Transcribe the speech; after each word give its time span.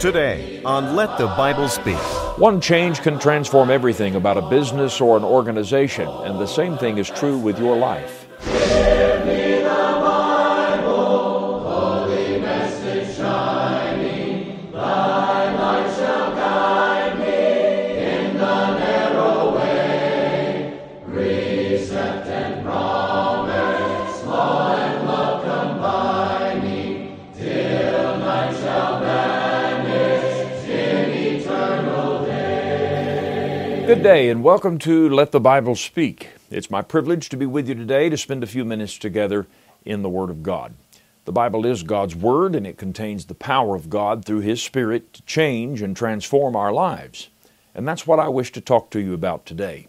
Today 0.00 0.62
on 0.64 0.96
Let 0.96 1.18
the 1.18 1.26
Bible 1.26 1.68
Speak. 1.68 1.98
One 2.38 2.58
change 2.58 3.02
can 3.02 3.18
transform 3.18 3.68
everything 3.68 4.14
about 4.14 4.38
a 4.38 4.48
business 4.48 4.98
or 4.98 5.18
an 5.18 5.24
organization, 5.24 6.08
and 6.08 6.40
the 6.40 6.46
same 6.46 6.78
thing 6.78 6.96
is 6.96 7.10
true 7.10 7.36
with 7.36 7.58
your 7.58 7.76
life. 7.76 8.19
Good 33.90 34.04
day 34.04 34.30
and 34.30 34.44
welcome 34.44 34.78
to 34.78 35.08
Let 35.08 35.32
the 35.32 35.40
Bible 35.40 35.74
Speak. 35.74 36.28
It's 36.48 36.70
my 36.70 36.80
privilege 36.80 37.28
to 37.28 37.36
be 37.36 37.44
with 37.44 37.68
you 37.68 37.74
today 37.74 38.08
to 38.08 38.16
spend 38.16 38.44
a 38.44 38.46
few 38.46 38.64
minutes 38.64 38.96
together 38.96 39.48
in 39.84 40.02
the 40.02 40.08
Word 40.08 40.30
of 40.30 40.44
God. 40.44 40.74
The 41.24 41.32
Bible 41.32 41.66
is 41.66 41.82
God's 41.82 42.14
Word 42.14 42.54
and 42.54 42.68
it 42.68 42.78
contains 42.78 43.26
the 43.26 43.34
power 43.34 43.74
of 43.74 43.90
God 43.90 44.24
through 44.24 44.42
His 44.42 44.62
Spirit 44.62 45.12
to 45.14 45.22
change 45.22 45.82
and 45.82 45.96
transform 45.96 46.54
our 46.54 46.72
lives. 46.72 47.30
And 47.74 47.86
that's 47.86 48.06
what 48.06 48.20
I 48.20 48.28
wish 48.28 48.52
to 48.52 48.60
talk 48.60 48.90
to 48.90 49.00
you 49.00 49.12
about 49.12 49.44
today. 49.44 49.88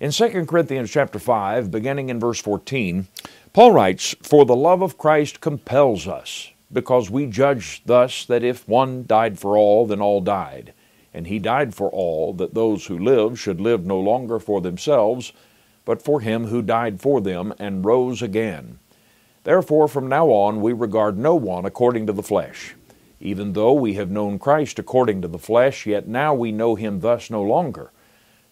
In 0.00 0.10
2 0.10 0.46
Corinthians 0.46 0.90
chapter 0.90 1.20
5, 1.20 1.70
beginning 1.70 2.08
in 2.08 2.18
verse 2.18 2.40
14, 2.40 3.06
Paul 3.52 3.70
writes, 3.70 4.16
For 4.22 4.44
the 4.44 4.56
love 4.56 4.82
of 4.82 4.98
Christ 4.98 5.40
compels 5.40 6.08
us, 6.08 6.50
because 6.72 7.10
we 7.10 7.26
judge 7.26 7.82
thus 7.86 8.24
that 8.24 8.42
if 8.42 8.66
one 8.66 9.06
died 9.06 9.38
for 9.38 9.56
all, 9.56 9.86
then 9.86 10.00
all 10.00 10.20
died 10.20 10.74
and 11.12 11.26
he 11.26 11.38
died 11.38 11.74
for 11.74 11.88
all, 11.90 12.32
that 12.34 12.54
those 12.54 12.86
who 12.86 12.98
live 12.98 13.38
should 13.38 13.60
live 13.60 13.84
no 13.84 13.98
longer 13.98 14.38
for 14.38 14.60
themselves, 14.60 15.32
but 15.84 16.02
for 16.02 16.20
him 16.20 16.46
who 16.46 16.62
died 16.62 17.00
for 17.00 17.20
them 17.20 17.52
and 17.58 17.84
rose 17.84 18.22
again. 18.22 18.78
Therefore, 19.44 19.88
from 19.88 20.08
now 20.08 20.28
on, 20.28 20.60
we 20.60 20.72
regard 20.72 21.18
no 21.18 21.34
one 21.34 21.64
according 21.64 22.06
to 22.06 22.12
the 22.12 22.22
flesh. 22.22 22.74
Even 23.20 23.54
though 23.54 23.72
we 23.72 23.94
have 23.94 24.10
known 24.10 24.38
Christ 24.38 24.78
according 24.78 25.22
to 25.22 25.28
the 25.28 25.38
flesh, 25.38 25.86
yet 25.86 26.06
now 26.06 26.32
we 26.32 26.52
know 26.52 26.74
him 26.74 27.00
thus 27.00 27.30
no 27.30 27.42
longer. 27.42 27.90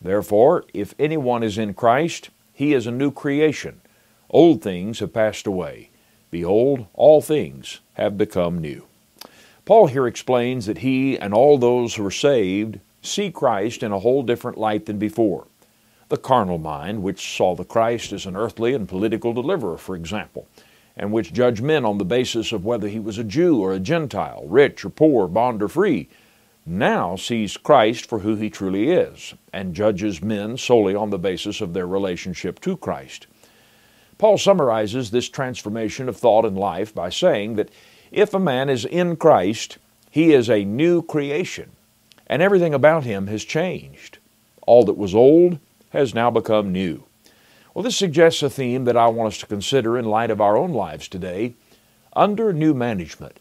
Therefore, 0.01 0.65
if 0.75 0.95
anyone 0.99 1.43
is 1.43 1.59
in 1.59 1.75
Christ, 1.75 2.31
he 2.53 2.75
is 2.75 2.87
a 2.87 2.91
new 2.91 3.11
creation. 3.11 3.81
Old 4.31 4.63
things 4.63 4.99
have 4.99 5.13
passed 5.13 5.47
away. 5.47 5.91
Behold, 6.31 6.87
all 6.95 7.23
things 7.23 7.81
have 7.95 8.19
become 8.19 8.59
new. 8.59 8.88
Paul 9.69 9.89
here 9.89 10.07
explains 10.07 10.65
that 10.65 10.79
he 10.79 11.19
and 11.19 11.35
all 11.35 11.59
those 11.59 11.95
who 11.95 12.07
are 12.07 12.11
saved 12.11 12.81
see 13.03 13.31
Christ 13.31 13.83
in 13.83 13.93
a 13.93 13.99
whole 13.99 14.23
different 14.23 14.57
light 14.57 14.87
than 14.87 14.99
before. 14.99 15.47
The 16.09 16.17
carnal 16.17 16.57
mind, 16.57 17.03
which 17.03 17.37
saw 17.37 17.55
the 17.55 17.67
Christ 17.67 18.15
as 18.15 18.25
an 18.25 18.35
earthly 18.35 18.73
and 18.73 18.89
political 18.89 19.35
deliverer, 19.35 19.77
for 19.77 19.95
example, 19.95 20.47
and 20.97 21.13
which 21.13 21.35
judged 21.35 21.61
men 21.61 21.85
on 21.85 21.99
the 21.99 22.07
basis 22.07 22.51
of 22.51 22.65
whether 22.65 22.89
he 22.89 22.99
was 22.99 23.19
a 23.19 23.25
Jew 23.25 23.61
or 23.61 23.75
a 23.75 23.79
Gentile, 23.79 24.43
rich 24.47 24.87
or 24.87 24.89
poor, 24.89 25.29
bond 25.29 25.63
or 25.63 25.69
free, 25.69 26.09
now 26.65 27.15
sees 27.17 27.59
Christ 27.59 28.07
for 28.07 28.21
who 28.21 28.37
he 28.37 28.49
truly 28.49 28.89
is, 28.91 29.35
and 29.53 29.75
judges 29.75 30.23
men 30.23 30.57
solely 30.57 30.95
on 30.95 31.11
the 31.11 31.19
basis 31.19 31.61
of 31.61 31.75
their 31.75 31.87
relationship 31.87 32.59
to 32.61 32.79
Christ. 32.79 33.27
Paul 34.17 34.39
summarizes 34.39 35.11
this 35.11 35.29
transformation 35.29 36.09
of 36.09 36.17
thought 36.17 36.47
and 36.47 36.57
life 36.57 36.95
by 36.95 37.11
saying 37.11 37.57
that 37.57 37.69
if 38.11 38.35
a 38.35 38.39
man 38.39 38.69
is 38.69 38.85
in 38.85 39.17
Christ, 39.17 39.79
he 40.11 40.33
is 40.33 40.49
a 40.49 40.65
new 40.65 41.03
creation, 41.03 41.71
and 42.27 42.43
everything 42.43 42.75
about 42.75 43.05
him 43.05 43.27
has 43.27 43.45
changed. 43.45 44.19
All 44.67 44.85
that 44.85 44.99
was 44.99 45.15
old 45.15 45.59
has 45.91 46.15
now 46.15 46.31
become 46.31 46.73
new. 46.73 47.05
Well, 47.75 47.83
this 47.83 47.97
suggests 47.97 48.43
a 48.43 48.51
theme 48.51 48.85
that 48.85 48.97
I 48.97 49.07
want 49.07 49.35
us 49.35 49.39
to 49.39 49.47
consider 49.47 49.97
in 49.97 50.05
light 50.05 50.31
of 50.31 50.41
our 50.41 50.57
own 50.57 50.73
lives 50.73 51.09
today 51.09 51.55
under 52.15 52.53
new 52.53 52.75
management. 52.75 53.39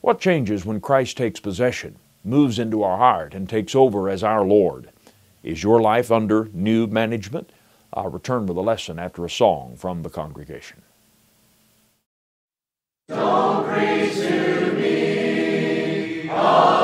What 0.00 0.20
changes 0.20 0.64
when 0.64 0.80
Christ 0.80 1.16
takes 1.16 1.40
possession, 1.40 1.96
moves 2.24 2.58
into 2.58 2.82
our 2.82 2.98
heart, 2.98 3.34
and 3.34 3.48
takes 3.48 3.74
over 3.74 4.08
as 4.08 4.22
our 4.22 4.44
Lord? 4.44 4.90
Is 5.42 5.62
your 5.62 5.80
life 5.80 6.12
under 6.12 6.48
new 6.52 6.86
management? 6.86 7.50
I'll 7.92 8.08
return 8.08 8.46
with 8.46 8.56
a 8.56 8.60
lesson 8.60 8.98
after 8.98 9.24
a 9.24 9.30
song 9.30 9.76
from 9.76 10.02
the 10.02 10.10
congregation. 10.10 10.82
Don't 13.08 13.66
preach 13.66 14.01
to 14.01 14.01
me 16.42 16.81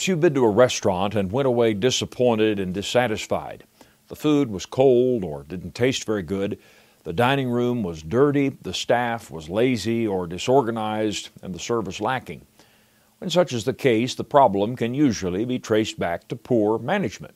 Perhaps 0.00 0.08
you've 0.08 0.20
been 0.20 0.32
to 0.32 0.46
a 0.46 0.48
restaurant 0.48 1.14
and 1.14 1.30
went 1.30 1.46
away 1.46 1.74
disappointed 1.74 2.58
and 2.58 2.72
dissatisfied. 2.72 3.64
The 4.08 4.16
food 4.16 4.50
was 4.50 4.64
cold 4.64 5.24
or 5.24 5.42
didn't 5.42 5.74
taste 5.74 6.06
very 6.06 6.22
good. 6.22 6.58
The 7.04 7.12
dining 7.12 7.50
room 7.50 7.82
was 7.82 8.02
dirty, 8.02 8.48
the 8.48 8.72
staff 8.72 9.30
was 9.30 9.50
lazy 9.50 10.06
or 10.06 10.26
disorganized, 10.26 11.28
and 11.42 11.54
the 11.54 11.58
service 11.58 12.00
lacking. 12.00 12.46
When 13.18 13.28
such 13.28 13.52
is 13.52 13.64
the 13.64 13.74
case, 13.74 14.14
the 14.14 14.24
problem 14.24 14.74
can 14.74 14.94
usually 14.94 15.44
be 15.44 15.58
traced 15.58 15.98
back 15.98 16.28
to 16.28 16.34
poor 16.34 16.78
management. 16.78 17.34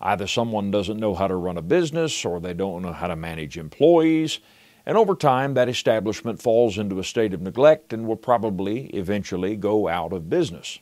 Either 0.00 0.26
someone 0.26 0.72
doesn't 0.72 0.98
know 0.98 1.14
how 1.14 1.28
to 1.28 1.36
run 1.36 1.58
a 1.58 1.62
business 1.62 2.24
or 2.24 2.40
they 2.40 2.54
don't 2.54 2.82
know 2.82 2.92
how 2.92 3.06
to 3.06 3.14
manage 3.14 3.56
employees, 3.56 4.40
and 4.84 4.98
over 4.98 5.14
time 5.14 5.54
that 5.54 5.68
establishment 5.68 6.42
falls 6.42 6.76
into 6.76 6.98
a 6.98 7.04
state 7.04 7.32
of 7.32 7.40
neglect 7.40 7.92
and 7.92 8.08
will 8.08 8.16
probably 8.16 8.86
eventually 8.86 9.54
go 9.54 9.86
out 9.86 10.12
of 10.12 10.28
business. 10.28 10.80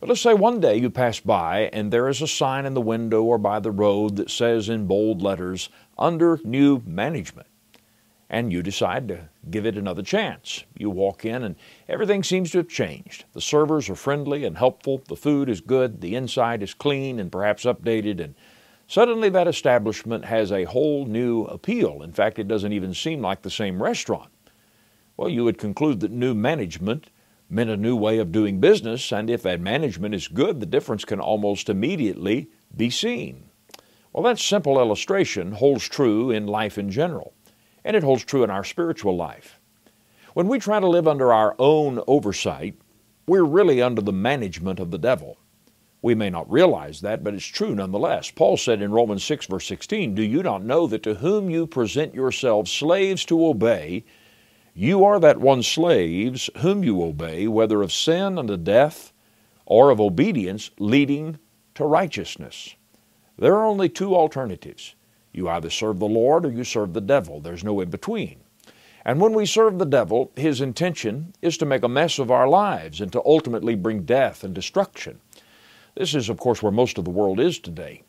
But 0.00 0.08
let's 0.08 0.20
say 0.20 0.34
one 0.34 0.60
day 0.60 0.76
you 0.76 0.90
pass 0.90 1.20
by 1.20 1.70
and 1.72 1.92
there 1.92 2.08
is 2.08 2.20
a 2.22 2.26
sign 2.26 2.66
in 2.66 2.74
the 2.74 2.80
window 2.80 3.22
or 3.22 3.38
by 3.38 3.60
the 3.60 3.70
road 3.70 4.16
that 4.16 4.30
says 4.30 4.68
in 4.68 4.86
bold 4.86 5.22
letters, 5.22 5.68
under 5.98 6.40
new 6.44 6.82
management. 6.86 7.46
And 8.28 8.50
you 8.50 8.62
decide 8.62 9.08
to 9.08 9.28
give 9.50 9.66
it 9.66 9.76
another 9.76 10.02
chance. 10.02 10.64
You 10.76 10.88
walk 10.88 11.24
in 11.24 11.42
and 11.42 11.56
everything 11.88 12.22
seems 12.22 12.50
to 12.52 12.58
have 12.58 12.68
changed. 12.68 13.26
The 13.34 13.40
servers 13.42 13.90
are 13.90 13.94
friendly 13.94 14.44
and 14.44 14.56
helpful, 14.56 15.02
the 15.06 15.16
food 15.16 15.48
is 15.50 15.60
good, 15.60 16.00
the 16.00 16.14
inside 16.16 16.62
is 16.62 16.72
clean 16.72 17.20
and 17.20 17.30
perhaps 17.30 17.64
updated, 17.64 18.20
and 18.20 18.34
suddenly 18.86 19.28
that 19.28 19.48
establishment 19.48 20.24
has 20.24 20.50
a 20.50 20.64
whole 20.64 21.04
new 21.04 21.44
appeal. 21.44 22.02
In 22.02 22.12
fact, 22.12 22.38
it 22.38 22.48
doesn't 22.48 22.72
even 22.72 22.94
seem 22.94 23.20
like 23.20 23.42
the 23.42 23.50
same 23.50 23.82
restaurant. 23.82 24.30
Well, 25.16 25.28
you 25.28 25.44
would 25.44 25.58
conclude 25.58 26.00
that 26.00 26.10
new 26.10 26.34
management 26.34 27.10
meant 27.52 27.68
a 27.68 27.76
new 27.76 27.94
way 27.94 28.18
of 28.18 28.32
doing 28.32 28.60
business, 28.60 29.12
and 29.12 29.28
if 29.28 29.42
that 29.42 29.60
management 29.60 30.14
is 30.14 30.26
good, 30.26 30.58
the 30.58 30.66
difference 30.66 31.04
can 31.04 31.20
almost 31.20 31.68
immediately 31.68 32.48
be 32.74 32.88
seen. 32.88 33.44
Well, 34.12 34.24
that 34.24 34.38
simple 34.38 34.78
illustration 34.80 35.52
holds 35.52 35.86
true 35.86 36.30
in 36.30 36.46
life 36.46 36.78
in 36.78 36.90
general, 36.90 37.34
and 37.84 37.94
it 37.94 38.02
holds 38.02 38.24
true 38.24 38.42
in 38.42 38.50
our 38.50 38.64
spiritual 38.64 39.16
life. 39.16 39.60
When 40.32 40.48
we 40.48 40.58
try 40.58 40.80
to 40.80 40.88
live 40.88 41.06
under 41.06 41.30
our 41.30 41.54
own 41.58 42.00
oversight, 42.06 42.74
we're 43.26 43.44
really 43.44 43.82
under 43.82 44.00
the 44.00 44.12
management 44.12 44.80
of 44.80 44.90
the 44.90 44.98
devil. 44.98 45.36
We 46.00 46.14
may 46.14 46.30
not 46.30 46.50
realize 46.50 47.02
that, 47.02 47.22
but 47.22 47.34
it's 47.34 47.46
true 47.46 47.74
nonetheless. 47.74 48.30
Paul 48.30 48.56
said 48.56 48.80
in 48.80 48.92
Romans 48.92 49.24
6, 49.24 49.46
verse 49.46 49.66
16, 49.66 50.14
Do 50.14 50.22
you 50.22 50.42
not 50.42 50.64
know 50.64 50.86
that 50.86 51.02
to 51.04 51.14
whom 51.14 51.50
you 51.50 51.66
present 51.66 52.14
yourselves 52.14 52.72
slaves 52.72 53.24
to 53.26 53.46
obey, 53.46 54.04
you 54.74 55.04
are 55.04 55.20
that 55.20 55.40
one 55.40 55.62
slaves 55.62 56.48
whom 56.58 56.82
you 56.82 57.02
obey, 57.02 57.46
whether 57.46 57.82
of 57.82 57.92
sin 57.92 58.38
unto 58.38 58.56
death 58.56 59.12
or 59.66 59.90
of 59.90 60.00
obedience 60.00 60.70
leading 60.78 61.38
to 61.74 61.84
righteousness. 61.84 62.74
There 63.38 63.54
are 63.54 63.66
only 63.66 63.88
two 63.88 64.14
alternatives. 64.14 64.94
You 65.32 65.48
either 65.48 65.70
serve 65.70 65.98
the 65.98 66.06
Lord 66.08 66.44
or 66.44 66.50
you 66.50 66.64
serve 66.64 66.92
the 66.92 67.00
devil. 67.00 67.40
There's 67.40 67.64
no 67.64 67.80
in 67.80 67.90
between. 67.90 68.40
And 69.04 69.20
when 69.20 69.32
we 69.32 69.46
serve 69.46 69.78
the 69.78 69.86
devil, 69.86 70.30
his 70.36 70.60
intention 70.60 71.34
is 71.42 71.58
to 71.58 71.66
make 71.66 71.82
a 71.82 71.88
mess 71.88 72.18
of 72.18 72.30
our 72.30 72.48
lives 72.48 73.00
and 73.00 73.10
to 73.12 73.22
ultimately 73.24 73.74
bring 73.74 74.04
death 74.04 74.44
and 74.44 74.54
destruction. 74.54 75.20
This 75.94 76.14
is, 76.14 76.28
of 76.28 76.38
course, 76.38 76.62
where 76.62 76.72
most 76.72 76.98
of 76.98 77.04
the 77.04 77.10
world 77.10 77.40
is 77.40 77.58
today. 77.58 78.02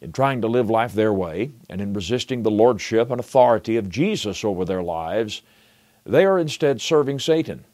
In 0.00 0.12
trying 0.12 0.40
to 0.40 0.48
live 0.48 0.70
life 0.70 0.94
their 0.94 1.12
way 1.12 1.50
and 1.68 1.80
in 1.80 1.92
resisting 1.92 2.42
the 2.42 2.50
lordship 2.50 3.10
and 3.10 3.20
authority 3.20 3.76
of 3.76 3.90
Jesus 3.90 4.44
over 4.44 4.64
their 4.64 4.82
lives, 4.82 5.42
they 6.04 6.24
are 6.24 6.38
instead 6.38 6.80
serving 6.80 7.18
Satan, 7.18 7.64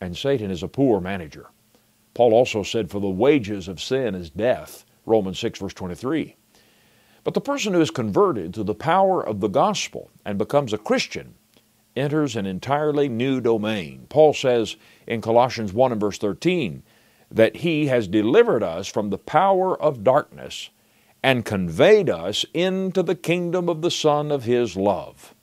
and 0.00 0.16
Satan 0.16 0.50
is 0.50 0.62
a 0.62 0.68
poor 0.68 1.00
manager. 1.00 1.46
Paul 2.14 2.32
also 2.32 2.62
said, 2.62 2.90
For 2.90 3.00
the 3.00 3.08
wages 3.08 3.68
of 3.68 3.80
sin 3.80 4.14
is 4.14 4.30
death, 4.30 4.84
Romans 5.06 5.38
6, 5.38 5.58
verse 5.60 5.74
23. 5.74 6.36
But 7.24 7.34
the 7.34 7.40
person 7.40 7.74
who 7.74 7.80
is 7.80 7.90
converted 7.90 8.54
to 8.54 8.64
the 8.64 8.74
power 8.74 9.24
of 9.24 9.40
the 9.40 9.48
gospel 9.48 10.10
and 10.24 10.38
becomes 10.38 10.72
a 10.72 10.78
Christian 10.78 11.34
enters 11.94 12.36
an 12.36 12.46
entirely 12.46 13.08
new 13.08 13.40
domain. 13.40 14.06
Paul 14.08 14.32
says 14.32 14.76
in 15.06 15.20
Colossians 15.20 15.72
1 15.72 15.92
and 15.92 16.00
verse 16.00 16.18
13 16.18 16.82
that 17.30 17.56
he 17.56 17.86
has 17.86 18.08
delivered 18.08 18.62
us 18.62 18.86
from 18.86 19.10
the 19.10 19.18
power 19.18 19.80
of 19.80 20.04
darkness 20.04 20.70
and 21.22 21.44
conveyed 21.44 22.08
us 22.08 22.44
into 22.54 23.02
the 23.02 23.14
kingdom 23.14 23.68
of 23.68 23.82
the 23.82 23.90
Son 23.90 24.30
of 24.30 24.44
his 24.44 24.76
love. 24.76 25.34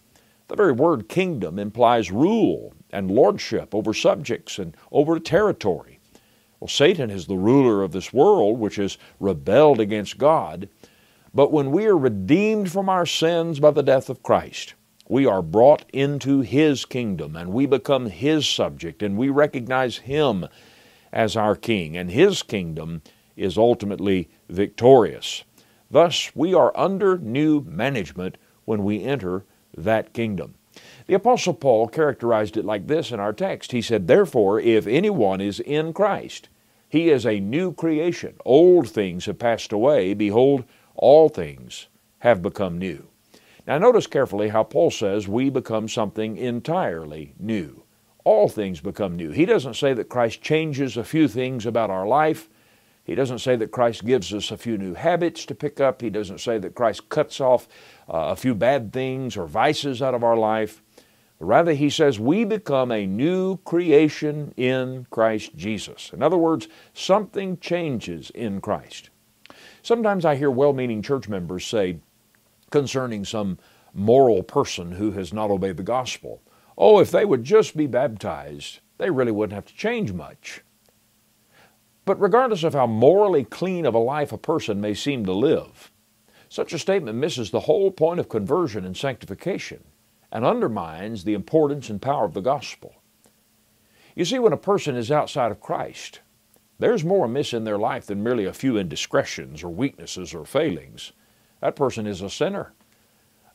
The 0.48 0.56
very 0.56 0.74
word 0.74 1.10
kingdom 1.10 1.58
implies 1.58 2.12
rule 2.12 2.74
and 2.92 3.10
lordship 3.10 3.74
over 3.74 3.94
subjects 3.94 4.60
and 4.60 4.78
over 4.92 5.20
territory. 5.20 6.00
Well, 6.60 6.68
Satan 6.68 7.10
is 7.10 7.26
the 7.26 7.38
ruler 7.38 7.82
of 7.84 7.92
this 7.92 8.14
world, 8.14 8.60
which 8.60 8.76
has 8.76 8.98
rebelled 9.20 9.80
against 9.80 10.18
God. 10.18 10.70
But 11.34 11.52
when 11.52 11.72
we 11.72 11.86
are 11.86 11.98
redeemed 11.98 12.72
from 12.72 12.90
our 12.90 13.06
sins 13.06 13.60
by 13.60 13.72
the 13.72 13.84
death 13.84 14.10
of 14.10 14.24
Christ, 14.24 14.76
we 15.10 15.26
are 15.26 15.42
brought 15.42 15.86
into 15.92 16.42
His 16.42 16.86
kingdom 16.86 17.36
and 17.36 17.52
we 17.52 17.66
become 17.66 18.06
His 18.06 18.48
subject 18.48 19.04
and 19.04 19.18
we 19.18 19.30
recognize 19.30 19.98
Him 19.98 20.48
as 21.12 21.36
our 21.36 21.56
King, 21.56 21.98
and 21.98 22.12
His 22.12 22.44
kingdom 22.44 23.02
is 23.36 23.58
ultimately 23.58 24.30
victorious. 24.50 25.44
Thus, 25.90 26.32
we 26.36 26.54
are 26.54 26.72
under 26.76 27.18
new 27.18 27.62
management 27.62 28.38
when 28.66 28.84
we 28.84 29.04
enter 29.04 29.46
that 29.78 30.14
kingdom. 30.14 30.56
The 31.08 31.14
Apostle 31.14 31.54
Paul 31.54 31.88
characterized 31.88 32.58
it 32.58 32.66
like 32.66 32.88
this 32.88 33.12
in 33.12 33.20
our 33.20 33.34
text. 33.34 33.72
He 33.72 33.82
said, 33.82 34.08
Therefore, 34.08 34.60
if 34.60 34.88
anyone 34.88 35.40
is 35.40 35.60
in 35.60 35.94
Christ, 35.94 36.50
he 36.90 37.10
is 37.10 37.26
a 37.26 37.40
new 37.40 37.74
creation. 37.74 38.36
Old 38.46 38.90
things 38.90 39.26
have 39.26 39.40
passed 39.40 39.72
away. 39.72 40.14
Behold, 40.14 40.64
all 40.96 41.30
things 41.30 41.88
have 42.20 42.42
become 42.42 42.78
new. 42.78 43.08
Now, 43.68 43.78
notice 43.78 44.08
carefully 44.08 44.50
how 44.50 44.64
Paul 44.64 44.92
says 44.92 45.28
we 45.28 45.50
become 45.50 45.88
something 45.88 46.38
entirely 46.38 47.34
new. 47.40 47.84
All 48.24 48.48
things 48.48 48.82
become 48.82 49.16
new. 49.16 49.32
He 49.32 49.46
doesn't 49.46 49.76
say 49.76 49.94
that 49.94 50.10
Christ 50.10 50.42
changes 50.42 50.98
a 50.98 51.04
few 51.04 51.28
things 51.28 51.66
about 51.66 51.90
our 51.90 52.08
life. 52.08 52.50
He 53.06 53.14
doesn't 53.14 53.40
say 53.40 53.56
that 53.58 53.72
Christ 53.72 54.04
gives 54.04 54.34
us 54.34 54.50
a 54.50 54.58
few 54.58 54.80
new 54.80 54.96
habits 54.96 55.46
to 55.46 55.56
pick 55.56 55.80
up. 55.80 56.02
He 56.02 56.10
doesn't 56.10 56.40
say 56.40 56.58
that 56.58 56.74
Christ 56.74 57.08
cuts 57.10 57.40
off 57.40 57.68
uh, 58.10 58.34
a 58.34 58.36
few 58.36 58.56
bad 58.56 58.92
things 58.92 59.38
or 59.38 59.46
vices 59.46 60.02
out 60.02 60.16
of 60.16 60.24
our 60.24 60.36
life. 60.36 60.82
Rather, 61.40 61.74
he 61.74 61.90
says 61.90 62.20
we 62.20 62.46
become 62.46 62.92
a 62.92 63.06
new 63.06 63.58
creation 63.58 64.54
in 64.58 65.06
Christ 65.12 65.56
Jesus. 65.56 66.10
In 66.14 66.24
other 66.24 66.38
words, 66.38 66.68
something 66.94 67.60
changes 67.60 68.32
in 68.32 68.60
Christ. 68.60 69.12
Sometimes 69.84 70.26
I 70.26 70.36
hear 70.36 70.50
well 70.50 70.74
meaning 70.74 71.04
church 71.04 71.30
members 71.30 71.66
say 71.66 72.00
concerning 72.72 73.24
some 73.24 73.60
moral 73.94 74.42
person 74.42 74.94
who 74.94 75.12
has 75.12 75.32
not 75.32 75.52
obeyed 75.52 75.78
the 75.78 75.84
gospel, 75.84 76.42
oh, 76.76 77.00
if 77.00 77.12
they 77.12 77.24
would 77.24 77.44
just 77.44 77.78
be 77.78 77.86
baptized, 77.86 78.80
they 78.98 79.12
really 79.12 79.32
wouldn't 79.32 79.54
have 79.54 79.66
to 79.66 79.76
change 79.76 80.12
much. 80.12 80.62
But 82.06 82.22
regardless 82.22 82.64
of 82.64 82.74
how 82.74 82.88
morally 82.88 83.44
clean 83.44 83.86
of 83.86 83.96
a 83.96 84.00
life 84.00 84.32
a 84.32 84.38
person 84.38 84.80
may 84.80 84.94
seem 84.94 85.26
to 85.26 85.34
live, 85.34 85.92
such 86.48 86.72
a 86.72 86.80
statement 86.80 87.18
misses 87.18 87.52
the 87.52 87.62
whole 87.62 87.92
point 87.92 88.20
of 88.20 88.30
conversion 88.30 88.86
and 88.86 88.96
sanctification 88.96 89.84
and 90.32 90.46
undermines 90.46 91.24
the 91.24 91.34
importance 91.34 91.90
and 91.90 92.02
power 92.02 92.26
of 92.26 92.34
the 92.34 92.42
gospel. 92.42 92.96
You 94.16 94.26
see, 94.26 94.40
when 94.40 94.54
a 94.54 94.58
person 94.58 94.96
is 94.96 95.12
outside 95.12 95.52
of 95.52 95.60
Christ, 95.60 96.22
there's 96.78 97.04
more 97.04 97.26
amiss 97.26 97.54
in 97.54 97.64
their 97.64 97.78
life 97.78 98.06
than 98.06 98.24
merely 98.24 98.46
a 98.46 98.54
few 98.54 98.78
indiscretions 98.78 99.64
or 99.64 99.70
weaknesses 99.70 100.34
or 100.34 100.46
failings. 100.46 101.14
That 101.62 101.76
person 101.76 102.06
is 102.06 102.22
a 102.22 102.30
sinner. 102.30 102.74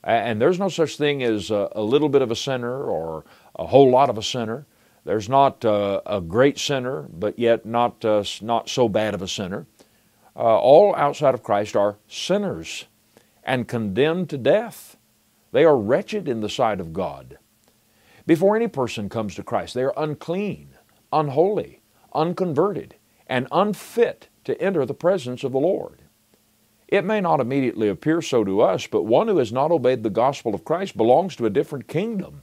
And 0.02 0.40
there's 0.40 0.58
no 0.58 0.68
such 0.68 0.96
thing 0.96 1.22
as 1.22 1.50
a, 1.50 1.68
little 1.76 2.08
bit 2.08 2.22
of 2.22 2.30
a 2.30 2.36
sinner 2.36 2.84
or 2.84 3.24
a 3.56 3.66
whole 3.66 3.90
lot 3.90 4.08
of 4.08 4.16
a 4.16 4.22
sinner. 4.22 4.66
There's 5.04 5.28
not 5.28 5.64
uh, 5.64 6.02
a 6.04 6.20
great 6.20 6.58
sinner, 6.58 7.02
but 7.12 7.38
yet 7.38 7.64
not, 7.64 8.04
uh, 8.04 8.24
not 8.42 8.68
so 8.68 8.88
bad 8.88 9.14
of 9.14 9.22
a 9.22 9.28
sinner. 9.28 9.66
Uh, 10.36 10.58
all 10.58 10.94
outside 10.94 11.34
of 11.34 11.42
Christ 11.42 11.74
are 11.74 11.96
sinners 12.06 12.84
and 13.42 13.66
condemned 13.66 14.30
to 14.30 14.38
death. 14.38 14.96
They 15.52 15.64
are 15.64 15.76
wretched 15.76 16.28
in 16.28 16.40
the 16.40 16.48
sight 16.48 16.80
of 16.80 16.92
God. 16.92 17.38
Before 18.26 18.54
any 18.54 18.68
person 18.68 19.08
comes 19.08 19.34
to 19.34 19.42
Christ, 19.42 19.74
they 19.74 19.82
are 19.82 19.94
unclean, 19.96 20.70
unholy, 21.12 21.80
unconverted, 22.14 22.94
and 23.26 23.48
unfit 23.50 24.28
to 24.44 24.60
enter 24.60 24.84
the 24.84 24.94
presence 24.94 25.42
of 25.42 25.52
the 25.52 25.58
Lord. 25.58 26.02
It 26.86 27.04
may 27.04 27.20
not 27.20 27.40
immediately 27.40 27.88
appear 27.88 28.20
so 28.20 28.44
to 28.44 28.60
us, 28.60 28.86
but 28.86 29.04
one 29.04 29.28
who 29.28 29.38
has 29.38 29.52
not 29.52 29.70
obeyed 29.70 30.02
the 30.02 30.10
gospel 30.10 30.54
of 30.54 30.64
Christ 30.64 30.96
belongs 30.96 31.36
to 31.36 31.46
a 31.46 31.50
different 31.50 31.88
kingdom 31.88 32.42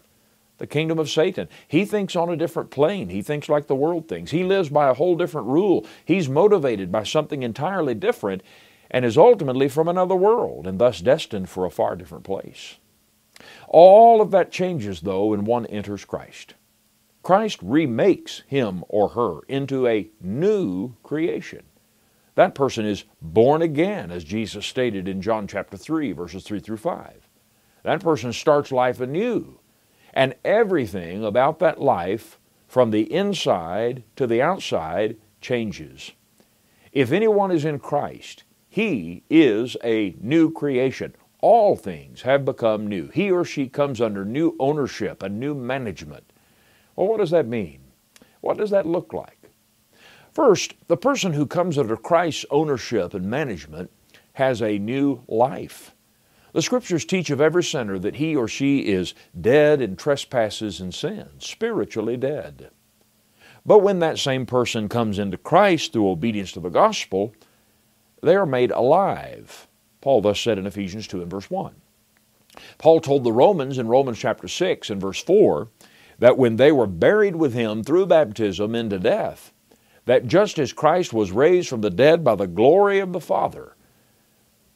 the 0.58 0.68
kingdom 0.68 1.00
of 1.00 1.10
Satan. 1.10 1.48
He 1.68 1.86
thinks 1.86 2.16
on 2.16 2.30
a 2.30 2.38
different 2.38 2.72
plane. 2.72 3.10
He 3.10 3.22
thinks 3.22 3.50
like 3.50 3.68
the 3.68 3.76
world 3.76 4.08
thinks. 4.08 4.32
He 4.32 4.44
lives 4.44 4.70
by 4.70 4.90
a 4.90 4.94
whole 4.94 5.16
different 5.16 5.48
rule. 5.48 5.86
He's 6.04 6.30
motivated 6.30 6.92
by 6.92 7.04
something 7.04 7.44
entirely 7.44 7.94
different 7.94 8.42
and 8.90 9.06
is 9.06 9.18
ultimately 9.18 9.68
from 9.68 9.88
another 9.88 10.16
world 10.16 10.66
and 10.66 10.80
thus 10.80 11.02
destined 11.02 11.50
for 11.50 11.66
a 11.66 11.72
far 11.72 11.96
different 11.96 12.24
place. 12.24 12.78
All 13.68 14.22
of 14.22 14.32
that 14.32 14.52
changes, 14.52 15.02
though, 15.02 15.28
when 15.28 15.46
one 15.46 15.66
enters 15.68 16.06
Christ. 16.06 16.56
Christ 17.22 17.60
remakes 17.62 18.44
him 18.48 18.84
or 18.88 19.10
her 19.10 19.42
into 19.48 19.86
a 19.86 20.10
new 20.22 20.96
creation. 21.04 21.64
That 22.36 22.56
person 22.56 22.86
is 22.86 23.04
born 23.22 23.62
again, 23.62 24.12
as 24.12 24.24
Jesus 24.24 24.66
stated 24.66 25.08
in 25.08 25.22
John 25.22 25.48
chapter 25.48 25.76
3, 25.76 26.14
verses 26.14 26.44
3 26.44 26.60
through 26.60 26.78
5. 26.78 27.28
That 27.84 28.02
person 28.02 28.32
starts 28.32 28.72
life 28.72 29.02
anew. 29.02 29.60
And 30.18 30.34
everything 30.44 31.24
about 31.24 31.60
that 31.60 31.80
life, 31.80 32.40
from 32.68 32.90
the 32.90 33.14
inside 33.14 34.02
to 34.16 34.26
the 34.26 34.42
outside, 34.42 35.16
changes. 35.42 36.14
If 36.92 37.12
anyone 37.12 37.52
is 37.52 37.64
in 37.64 37.78
Christ, 37.78 38.44
he 38.68 39.22
is 39.30 39.78
a 39.84 40.16
new 40.20 40.52
creation. 40.52 41.14
All 41.40 41.76
things 41.76 42.24
have 42.24 42.46
become 42.46 42.88
new. 42.88 43.10
He 43.10 43.30
or 43.30 43.46
she 43.46 43.68
comes 43.68 44.02
under 44.02 44.26
new 44.26 44.56
ownership, 44.60 45.22
a 45.22 45.30
new 45.30 45.54
management. 45.54 46.34
Well, 46.96 47.10
what 47.10 47.20
does 47.20 47.30
that 47.30 47.46
mean? 47.46 47.82
What 48.42 48.58
does 48.58 48.72
that 48.72 48.88
look 48.88 49.14
like? 49.14 49.52
First, 50.32 50.74
the 50.88 50.98
person 50.98 51.34
who 51.34 51.46
comes 51.46 51.78
under 51.78 51.96
Christ's 51.96 52.48
ownership 52.50 53.14
and 53.14 53.30
management 53.30 53.92
has 54.34 54.64
a 54.64 54.80
new 54.80 55.22
life. 55.28 55.94
The 56.54 56.62
scriptures 56.62 57.06
teach 57.06 57.30
of 57.30 57.42
every 57.42 57.64
sinner 57.64 58.00
that 58.00 58.16
he 58.16 58.36
or 58.36 58.48
she 58.48 58.80
is 58.80 59.14
dead 59.40 59.82
in 59.82 59.96
trespasses 59.96 60.80
and 60.80 60.94
sins, 60.94 61.46
spiritually 61.46 62.18
dead. 62.18 62.72
But 63.66 63.80
when 63.80 64.00
that 64.00 64.18
same 64.18 64.46
person 64.46 64.88
comes 64.88 65.20
into 65.20 65.38
Christ 65.38 65.92
through 65.92 66.10
obedience 66.10 66.54
to 66.54 66.62
the 66.62 66.70
gospel, 66.70 67.34
they 68.24 68.36
are 68.36 68.46
made 68.46 68.72
alive. 68.72 69.68
Paul 70.02 70.22
thus 70.22 70.40
said 70.40 70.58
in 70.58 70.66
Ephesians 70.66 71.08
2 71.08 71.22
and 71.22 71.30
verse 71.30 71.52
1. 71.52 71.76
Paul 72.78 73.02
told 73.02 73.24
the 73.24 73.32
Romans 73.32 73.78
in 73.78 73.88
Romans 73.88 74.18
chapter 74.18 74.48
6 74.48 74.90
and 74.90 75.02
verse 75.02 75.22
4 75.22 75.68
that 76.20 76.38
when 76.38 76.56
they 76.56 76.72
were 76.72 76.88
buried 76.88 77.36
with 77.36 77.54
him 77.54 77.84
through 77.84 78.08
baptism 78.08 78.74
into 78.74 79.00
death, 79.00 79.54
that 80.06 80.28
just 80.28 80.58
as 80.58 80.74
Christ 80.74 81.14
was 81.14 81.32
raised 81.32 81.70
from 81.70 81.82
the 81.82 81.90
dead 81.90 82.24
by 82.24 82.36
the 82.36 82.48
glory 82.48 83.00
of 83.00 83.14
the 83.14 83.20
Father, 83.20 83.76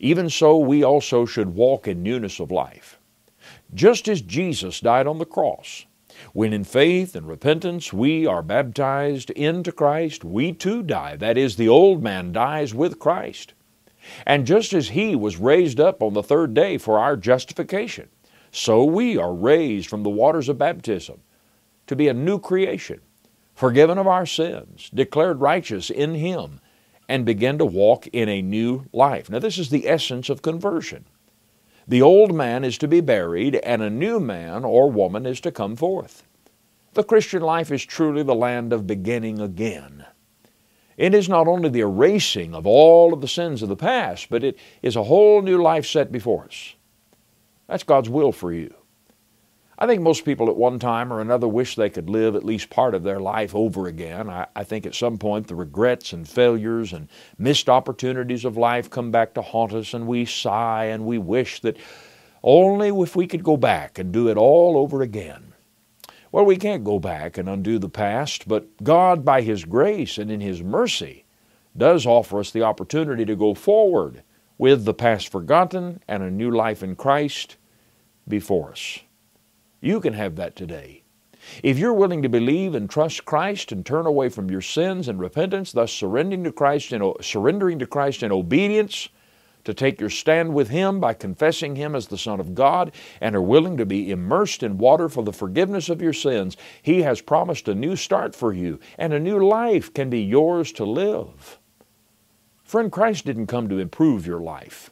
even 0.02 0.30
so 0.30 0.58
we 0.58 0.84
also 0.84 1.26
should 1.26 1.56
walk 1.56 1.88
in 1.88 2.02
newness 2.04 2.40
of 2.40 2.52
life. 2.52 3.00
Just 3.74 4.08
as 4.08 4.22
Jesus 4.22 4.80
died 4.80 5.08
on 5.08 5.20
the 5.20 5.26
cross, 5.26 5.86
when 6.34 6.54
in 6.54 6.64
faith 6.64 7.16
and 7.16 7.28
repentance 7.28 7.94
we 7.94 8.26
are 8.26 8.42
baptized 8.42 9.30
into 9.30 9.72
Christ, 9.72 10.26
we 10.26 10.52
too 10.52 10.84
die. 10.84 11.16
That 11.16 11.38
is, 11.38 11.56
the 11.56 11.70
old 11.70 12.04
man 12.04 12.32
dies 12.34 12.74
with 12.74 13.00
Christ. 13.00 13.54
And 14.26 14.48
just 14.48 14.74
as 14.74 14.90
he 14.90 15.16
was 15.16 15.38
raised 15.38 15.80
up 15.80 16.02
on 16.02 16.14
the 16.14 16.24
third 16.24 16.54
day 16.54 16.80
for 16.80 16.98
our 16.98 17.16
justification, 17.16 18.10
so 18.52 18.84
we 18.84 19.18
are 19.18 19.34
raised 19.34 19.88
from 19.88 20.04
the 20.04 20.10
waters 20.10 20.50
of 20.50 20.58
baptism 20.58 21.22
to 21.88 21.96
be 21.96 22.08
a 22.08 22.14
new 22.14 22.40
creation 22.40 23.02
forgiven 23.62 24.00
of 24.00 24.08
our 24.08 24.26
sins, 24.26 24.90
declared 24.92 25.40
righteous 25.40 25.92
in 25.92 26.16
Him, 26.16 26.60
and 27.12 27.26
begin 27.26 27.58
to 27.58 27.66
walk 27.66 28.08
in 28.08 28.30
a 28.30 28.42
new 28.42 28.86
life. 28.94 29.30
Now, 29.30 29.40
this 29.40 29.58
is 29.58 29.70
the 29.70 29.86
essence 29.86 30.30
of 30.30 30.42
conversion. 30.42 31.04
The 31.86 32.02
old 32.02 32.34
man 32.34 32.64
is 32.64 32.78
to 32.78 32.88
be 32.88 33.02
buried, 33.02 33.56
and 33.58 33.82
a 33.82 33.90
new 33.90 34.22
man 34.22 34.64
or 34.64 34.90
woman 34.90 35.26
is 35.26 35.42
to 35.42 35.52
come 35.52 35.76
forth. 35.76 36.24
The 36.94 37.04
Christian 37.04 37.42
life 37.42 37.70
is 37.70 37.84
truly 37.84 38.24
the 38.24 38.34
land 38.34 38.72
of 38.72 38.88
beginning 38.88 39.42
again. 39.42 40.06
It 40.96 41.14
is 41.14 41.28
not 41.28 41.50
only 41.50 41.68
the 41.68 41.82
erasing 41.82 42.56
of 42.56 42.66
all 42.66 43.14
of 43.14 43.20
the 43.20 43.28
sins 43.28 43.62
of 43.62 43.68
the 43.68 43.76
past, 43.76 44.30
but 44.30 44.42
it 44.42 44.58
is 44.82 44.96
a 44.96 45.04
whole 45.04 45.42
new 45.42 45.62
life 45.62 45.86
set 45.86 46.14
before 46.14 46.46
us. 46.46 46.76
That's 47.68 47.84
God's 47.84 48.08
will 48.08 48.32
for 48.32 48.54
you. 48.54 48.74
I 49.82 49.88
think 49.88 50.04
most 50.04 50.26
people 50.26 50.48
at 50.48 50.56
one 50.56 50.78
time 50.78 51.12
or 51.12 51.22
another 51.22 51.48
wish 51.48 51.76
they 51.76 51.90
could 51.90 52.08
live 52.08 52.36
at 52.36 52.46
least 52.46 52.70
part 52.70 52.94
of 52.94 53.02
their 53.02 53.20
life 53.20 53.56
over 53.56 53.88
again. 53.88 54.30
I, 54.30 54.46
I, 54.56 54.64
think 54.64 54.86
at 54.86 54.94
some 54.94 55.18
point 55.18 55.48
the 55.48 55.56
regrets 55.56 56.14
and 56.14 56.30
failures 56.30 56.94
and 56.94 57.10
missed 57.40 57.68
opportunities 57.68 58.46
of 58.46 58.58
life 58.58 58.92
come 58.92 59.10
back 59.10 59.34
to 59.34 59.42
haunt 59.42 59.74
us, 59.74 59.96
and 59.96 60.06
we 60.06 60.26
sigh 60.26 60.86
and 60.86 61.08
we 61.08 61.18
wish 61.18 61.62
that 61.62 61.78
only 62.44 62.90
if 62.90 63.16
we 63.16 63.26
could 63.26 63.44
go 63.44 63.58
back 63.58 63.98
and 63.98 64.12
do 64.12 64.30
it 64.30 64.38
all 64.38 64.78
over 64.78 65.02
again. 65.02 65.56
Well, 66.32 66.46
we 66.46 66.58
can't 66.58 66.84
go 66.84 67.00
back 67.00 67.40
and 67.40 67.50
undo 67.50 67.80
the 67.80 67.90
past, 67.90 68.48
but 68.48 68.84
God, 68.84 69.26
by 69.26 69.42
His 69.42 69.66
grace 69.66 70.20
and 70.20 70.30
in 70.30 70.42
His 70.42 70.62
mercy, 70.62 71.26
does 71.76 72.06
offer 72.06 72.40
us 72.40 72.52
the 72.52 72.62
opportunity 72.62 73.26
to 73.26 73.36
go 73.36 73.56
forward 73.56 74.22
with 74.60 74.86
the 74.86 74.94
past 74.94 75.32
forgotten 75.32 76.04
and 76.08 76.22
a 76.22 76.30
new 76.30 76.52
life 76.52 76.84
in 76.84 76.96
Christ 76.96 77.58
before 78.28 78.74
us. 78.74 79.00
You 79.82 80.00
can 80.00 80.14
have 80.14 80.36
that 80.36 80.56
today. 80.56 81.04
If 81.64 81.80
you're 81.80 81.94
willing 81.94 82.22
to 82.22 82.30
believe 82.30 82.76
and 82.76 82.88
trust 82.88 83.26
Christ 83.26 83.72
and 83.72 83.84
turn 83.84 84.06
away 84.06 84.30
from 84.30 84.52
your 84.52 84.62
sins 84.62 85.08
and 85.08 85.20
repentance, 85.20 85.72
thus 85.72 85.92
surrendering 85.92 86.44
to 86.44 86.52
Christ 86.52 86.94
in, 86.94 87.14
surrendering 87.22 87.80
to 87.80 87.88
Christ 87.88 88.22
in 88.22 88.32
obedience, 88.32 89.10
to 89.64 89.74
take 89.74 90.00
your 90.00 90.10
stand 90.10 90.54
with 90.54 90.70
Him 90.70 91.00
by 91.00 91.14
confessing 91.14 91.76
Him 91.76 91.96
as 91.96 92.08
the 92.08 92.18
Son 92.18 92.40
of 92.40 92.56
God, 92.56 92.92
and 93.20 93.36
are 93.36 93.42
willing 93.42 93.78
to 93.78 93.86
be 93.86 94.12
immersed 94.12 94.64
in 94.64 94.78
water 94.78 95.10
for 95.10 95.24
the 95.24 95.34
forgiveness 95.34 95.90
of 95.90 96.02
your 96.02 96.14
sins, 96.14 96.58
He 96.82 97.02
has 97.02 97.22
promised 97.22 97.68
a 97.68 97.76
new 97.76 97.96
start 97.96 98.36
for 98.36 98.54
you, 98.54 98.80
and 98.98 99.14
a 99.14 99.20
new 99.20 99.44
life 99.44 99.94
can 99.94 100.10
be 100.10 100.22
yours 100.22 100.72
to 100.74 100.86
live. 100.86 101.60
Friend, 102.64 102.92
Christ 102.92 103.26
didn't 103.26 103.48
come 103.48 103.68
to 103.70 103.80
improve 103.80 104.26
your 104.26 104.40
life. 104.40 104.92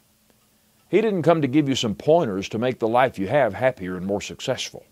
He 0.90 1.00
didn't 1.00 1.22
come 1.22 1.40
to 1.40 1.48
give 1.48 1.68
you 1.68 1.76
some 1.76 1.94
pointers 1.94 2.48
to 2.48 2.58
make 2.58 2.80
the 2.80 2.88
life 2.88 3.16
you 3.16 3.28
have 3.28 3.54
happier 3.54 3.96
and 3.96 4.04
more 4.04 4.20
successful. 4.20 4.84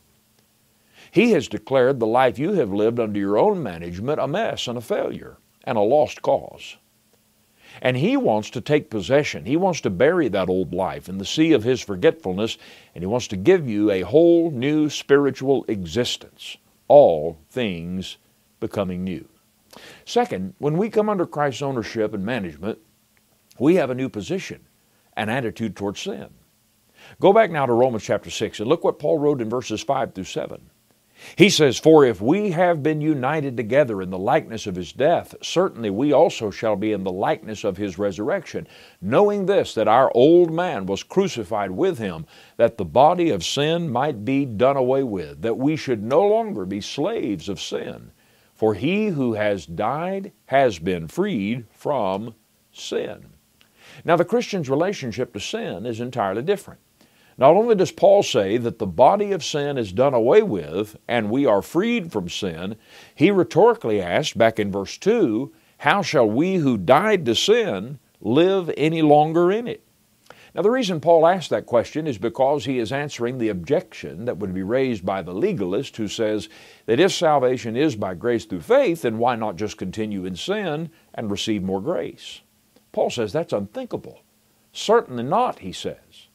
He 1.10 1.32
has 1.32 1.48
declared 1.48 1.98
the 1.98 2.06
life 2.06 2.38
you 2.38 2.52
have 2.52 2.72
lived 2.72 3.00
under 3.00 3.18
your 3.18 3.36
own 3.36 3.64
management 3.64 4.20
a 4.20 4.28
mess 4.28 4.68
and 4.68 4.78
a 4.78 4.80
failure 4.80 5.38
and 5.64 5.76
a 5.76 5.80
lost 5.80 6.22
cause. 6.22 6.76
And 7.82 7.96
He 7.96 8.16
wants 8.16 8.50
to 8.50 8.60
take 8.60 8.90
possession. 8.90 9.44
He 9.44 9.56
wants 9.56 9.80
to 9.80 9.90
bury 9.90 10.28
that 10.28 10.48
old 10.48 10.72
life 10.72 11.08
in 11.08 11.18
the 11.18 11.24
sea 11.24 11.52
of 11.52 11.64
His 11.64 11.80
forgetfulness, 11.80 12.58
and 12.94 13.02
He 13.02 13.06
wants 13.06 13.26
to 13.28 13.36
give 13.36 13.68
you 13.68 13.90
a 13.90 14.02
whole 14.02 14.52
new 14.52 14.88
spiritual 14.88 15.64
existence, 15.66 16.56
all 16.86 17.38
things 17.50 18.18
becoming 18.60 19.02
new. 19.02 19.28
Second, 20.04 20.54
when 20.58 20.76
we 20.76 20.90
come 20.90 21.08
under 21.08 21.26
Christ's 21.26 21.62
ownership 21.62 22.14
and 22.14 22.24
management, 22.24 22.78
we 23.58 23.74
have 23.74 23.90
a 23.90 23.94
new 23.96 24.08
position 24.08 24.64
an 25.18 25.28
attitude 25.28 25.76
towards 25.76 26.00
sin. 26.00 26.28
Go 27.20 27.32
back 27.32 27.50
now 27.50 27.66
to 27.66 27.72
Romans 27.72 28.04
chapter 28.04 28.30
6 28.30 28.60
and 28.60 28.68
look 28.68 28.84
what 28.84 28.98
Paul 28.98 29.18
wrote 29.18 29.40
in 29.40 29.50
verses 29.50 29.82
5 29.82 30.14
through 30.14 30.24
7. 30.24 30.70
He 31.34 31.50
says, 31.50 31.76
For 31.76 32.04
if 32.04 32.20
we 32.20 32.52
have 32.52 32.82
been 32.82 33.00
united 33.00 33.56
together 33.56 34.00
in 34.00 34.10
the 34.10 34.18
likeness 34.18 34.68
of 34.68 34.76
his 34.76 34.92
death, 34.92 35.34
certainly 35.42 35.90
we 35.90 36.12
also 36.12 36.52
shall 36.52 36.76
be 36.76 36.92
in 36.92 37.02
the 37.02 37.10
likeness 37.10 37.64
of 37.64 37.76
his 37.76 37.98
resurrection, 37.98 38.68
knowing 39.02 39.46
this, 39.46 39.74
that 39.74 39.88
our 39.88 40.12
old 40.14 40.52
man 40.52 40.86
was 40.86 41.02
crucified 41.02 41.72
with 41.72 41.98
him, 41.98 42.24
that 42.56 42.78
the 42.78 42.84
body 42.84 43.30
of 43.30 43.44
sin 43.44 43.90
might 43.90 44.24
be 44.24 44.44
done 44.44 44.76
away 44.76 45.02
with, 45.02 45.42
that 45.42 45.58
we 45.58 45.74
should 45.74 46.04
no 46.04 46.24
longer 46.24 46.64
be 46.64 46.80
slaves 46.80 47.48
of 47.48 47.60
sin. 47.60 48.12
For 48.54 48.74
he 48.74 49.08
who 49.08 49.34
has 49.34 49.66
died 49.66 50.30
has 50.46 50.78
been 50.78 51.08
freed 51.08 51.66
from 51.72 52.34
sin. 52.70 53.30
Now, 54.04 54.16
the 54.16 54.24
Christian's 54.24 54.70
relationship 54.70 55.32
to 55.32 55.40
sin 55.40 55.86
is 55.86 56.00
entirely 56.00 56.42
different. 56.42 56.80
Not 57.38 57.54
only 57.54 57.76
does 57.76 57.92
Paul 57.92 58.24
say 58.24 58.56
that 58.56 58.80
the 58.80 58.86
body 58.86 59.30
of 59.30 59.44
sin 59.44 59.78
is 59.78 59.92
done 59.92 60.12
away 60.12 60.42
with 60.42 60.96
and 61.06 61.30
we 61.30 61.46
are 61.46 61.62
freed 61.62 62.10
from 62.10 62.28
sin, 62.28 62.74
he 63.14 63.30
rhetorically 63.30 64.02
asks 64.02 64.34
back 64.34 64.58
in 64.58 64.72
verse 64.72 64.98
2 64.98 65.52
How 65.78 66.02
shall 66.02 66.28
we 66.28 66.56
who 66.56 66.76
died 66.76 67.24
to 67.26 67.36
sin 67.36 68.00
live 68.20 68.72
any 68.76 69.02
longer 69.02 69.52
in 69.52 69.68
it? 69.68 69.84
Now, 70.52 70.62
the 70.62 70.70
reason 70.70 70.98
Paul 70.98 71.26
asked 71.28 71.50
that 71.50 71.66
question 71.66 72.08
is 72.08 72.18
because 72.18 72.64
he 72.64 72.80
is 72.80 72.90
answering 72.90 73.38
the 73.38 73.50
objection 73.50 74.24
that 74.24 74.38
would 74.38 74.52
be 74.52 74.64
raised 74.64 75.06
by 75.06 75.22
the 75.22 75.32
legalist 75.32 75.96
who 75.96 76.08
says 76.08 76.48
that 76.86 76.98
if 76.98 77.12
salvation 77.12 77.76
is 77.76 77.94
by 77.94 78.14
grace 78.14 78.44
through 78.44 78.62
faith, 78.62 79.02
then 79.02 79.18
why 79.18 79.36
not 79.36 79.54
just 79.54 79.76
continue 79.76 80.24
in 80.24 80.34
sin 80.34 80.90
and 81.14 81.30
receive 81.30 81.62
more 81.62 81.80
grace? 81.80 82.40
Paul 82.92 83.10
says 83.10 83.32
that's 83.32 83.52
unthinkable. 83.52 84.22
Certainly 84.72 85.24
not, 85.24 85.60
he 85.60 85.72
says. 85.72 86.28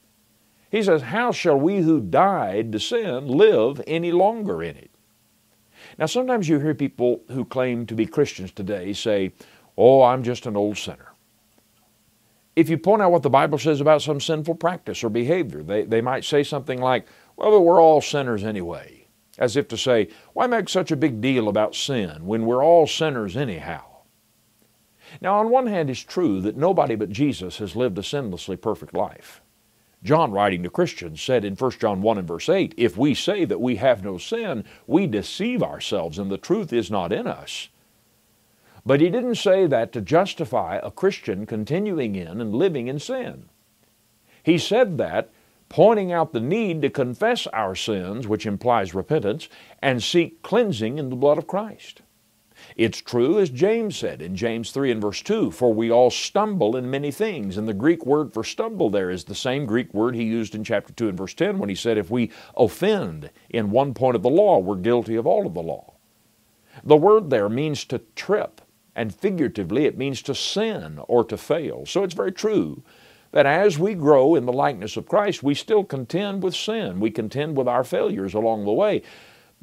He 0.70 0.82
says, 0.82 1.04
How 1.04 1.32
shall 1.32 1.60
we 1.60 1.82
who 1.82 2.02
died 2.02 2.72
to 2.72 2.80
sin 2.80 3.28
live 3.28 3.82
any 3.86 4.12
longer 4.12 4.64
in 4.64 4.76
it? 4.76 4.90
Now, 5.98 6.08
sometimes 6.08 6.50
you 6.50 6.60
hear 6.60 6.74
people 6.74 7.22
who 7.30 7.46
claim 7.46 7.86
to 7.86 7.96
be 7.96 8.06
Christians 8.06 8.52
today 8.52 8.94
say, 8.94 9.34
Oh, 9.78 10.02
I'm 10.02 10.24
just 10.24 10.46
an 10.46 10.58
old 10.58 10.78
sinner. 10.78 11.14
If 12.56 12.70
you 12.70 12.78
point 12.78 13.02
out 13.02 13.12
what 13.12 13.24
the 13.24 13.30
Bible 13.30 13.58
says 13.58 13.82
about 13.82 14.02
some 14.02 14.20
sinful 14.20 14.56
practice 14.56 15.04
or 15.04 15.10
behavior, 15.10 15.64
they, 15.64 15.84
they 15.84 16.02
might 16.02 16.26
say 16.26 16.44
something 16.44 16.82
like, 16.82 17.06
Well, 17.36 17.64
we're 17.64 17.82
all 17.82 18.02
sinners 18.02 18.44
anyway. 18.44 19.06
As 19.38 19.56
if 19.56 19.68
to 19.70 19.78
say, 19.78 20.10
Why 20.34 20.48
make 20.48 20.70
such 20.70 20.92
a 20.92 20.96
big 20.96 21.22
deal 21.22 21.50
about 21.50 21.76
sin 21.76 22.26
when 22.26 22.46
we're 22.46 22.64
all 22.64 22.88
sinners 22.88 23.38
anyhow? 23.38 23.93
Now, 25.22 25.40
on 25.40 25.50
one 25.50 25.68
hand, 25.68 25.90
it's 25.90 26.00
true 26.00 26.42
that 26.42 26.58
nobody 26.58 26.96
but 26.96 27.10
Jesus 27.10 27.58
has 27.58 27.76
lived 27.76 27.98
a 27.98 28.02
sinlessly 28.02 28.60
perfect 28.60 28.94
life. 28.94 29.42
John, 30.04 30.32
writing 30.32 30.64
to 30.64 30.70
Christians, 30.70 31.22
said 31.22 31.46
in 31.46 31.56
1 31.56 31.72
John 31.80 32.02
1 32.02 32.18
and 32.18 32.28
verse 32.28 32.50
8, 32.50 32.74
If 32.78 32.98
we 32.98 33.14
say 33.14 33.46
that 33.46 33.62
we 33.62 33.78
have 33.78 34.04
no 34.04 34.18
sin, 34.18 34.66
we 34.86 35.08
deceive 35.08 35.64
ourselves, 35.64 36.20
and 36.20 36.30
the 36.30 36.38
truth 36.38 36.74
is 36.74 36.92
not 36.92 37.14
in 37.14 37.26
us. 37.26 37.70
But 38.86 39.00
he 39.00 39.10
didn't 39.10 39.36
say 39.36 39.66
that 39.66 39.94
to 39.94 40.02
justify 40.02 40.80
a 40.84 40.92
Christian 40.92 41.46
continuing 41.46 42.16
in 42.16 42.42
and 42.42 42.54
living 42.54 42.88
in 42.88 43.00
sin. 43.00 43.46
He 44.44 44.58
said 44.58 44.98
that 44.98 45.30
pointing 45.74 46.12
out 46.12 46.34
the 46.34 46.40
need 46.40 46.84
to 46.84 46.90
confess 46.92 47.48
our 47.48 47.74
sins, 47.74 48.28
which 48.28 48.46
implies 48.46 48.94
repentance, 48.94 49.50
and 49.82 50.04
seek 50.04 50.44
cleansing 50.44 51.00
in 51.00 51.10
the 51.10 51.16
blood 51.16 51.40
of 51.40 51.48
Christ. 51.48 52.03
It's 52.76 53.02
true 53.02 53.40
as 53.40 53.50
James 53.50 53.96
said 53.96 54.22
in 54.22 54.36
James 54.36 54.72
3 54.72 54.92
and 54.92 55.02
verse 55.02 55.22
2 55.22 55.52
For 55.52 55.74
we 55.74 55.92
all 55.92 56.10
stumble 56.10 56.76
in 56.76 56.90
many 56.90 57.12
things. 57.12 57.58
And 57.58 57.68
the 57.68 57.74
Greek 57.74 58.06
word 58.06 58.34
for 58.34 58.44
stumble 58.44 58.90
there 58.90 59.10
is 59.10 59.24
the 59.24 59.36
same 59.36 59.66
Greek 59.66 59.94
word 59.94 60.16
he 60.16 60.24
used 60.24 60.56
in 60.56 60.64
chapter 60.64 60.94
2 60.94 61.10
and 61.10 61.18
verse 61.18 61.34
10 61.34 61.60
when 61.60 61.70
he 61.70 61.76
said, 61.76 61.98
If 61.98 62.10
we 62.10 62.32
offend 62.58 63.30
in 63.50 63.72
one 63.72 63.94
point 63.94 64.16
of 64.16 64.24
the 64.24 64.30
law, 64.30 64.60
we're 64.60 64.76
guilty 64.76 65.16
of 65.16 65.28
all 65.28 65.46
of 65.46 65.54
the 65.54 65.62
law. 65.62 65.94
The 66.84 66.98
word 66.98 67.30
there 67.30 67.50
means 67.50 67.86
to 67.86 68.00
trip, 68.16 68.62
and 68.96 69.14
figuratively 69.14 69.86
it 69.86 69.98
means 69.98 70.22
to 70.24 70.34
sin 70.34 71.00
or 71.08 71.24
to 71.26 71.38
fail. 71.38 71.86
So 71.86 72.04
it's 72.04 72.16
very 72.16 72.32
true 72.32 72.84
that 73.32 73.46
as 73.46 73.78
we 73.80 73.96
grow 73.96 74.36
in 74.36 74.46
the 74.46 74.54
likeness 74.54 74.96
of 74.96 75.08
Christ, 75.08 75.44
we 75.44 75.56
still 75.56 75.84
contend 75.84 76.44
with 76.44 76.56
sin. 76.56 77.00
We 77.00 77.12
contend 77.12 77.58
with 77.58 77.68
our 77.68 77.84
failures 77.84 78.34
along 78.34 78.66
the 78.66 78.72
way. 78.72 79.02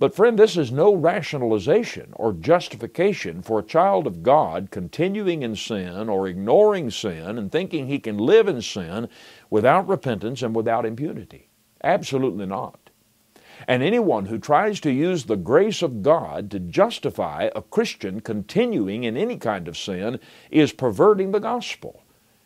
But, 0.00 0.14
friend, 0.14 0.38
this 0.38 0.56
is 0.56 0.72
no 0.72 0.94
rationalization 0.94 2.14
or 2.16 2.32
justification 2.32 3.42
for 3.42 3.58
a 3.58 3.62
child 3.62 4.06
of 4.06 4.22
God 4.22 4.70
continuing 4.70 5.42
in 5.42 5.54
sin 5.54 6.08
or 6.08 6.26
ignoring 6.26 6.90
sin 6.90 7.36
and 7.36 7.52
thinking 7.52 7.86
he 7.86 7.98
can 7.98 8.16
live 8.16 8.48
in 8.48 8.62
sin 8.62 9.10
without 9.50 9.86
repentance 9.86 10.40
and 10.40 10.56
without 10.56 10.86
impunity. 10.86 11.50
Absolutely 11.84 12.46
not. 12.46 12.88
And 13.68 13.82
anyone 13.82 14.24
who 14.24 14.38
tries 14.38 14.80
to 14.80 14.90
use 14.90 15.24
the 15.24 15.36
grace 15.36 15.82
of 15.82 16.00
God 16.00 16.50
to 16.52 16.58
justify 16.58 17.50
a 17.54 17.60
Christian 17.60 18.20
continuing 18.20 19.04
in 19.04 19.18
any 19.18 19.36
kind 19.36 19.68
of 19.68 19.76
sin 19.76 20.18
is 20.50 20.72
perverting 20.72 21.32
the 21.32 21.40
gospel 21.40 22.02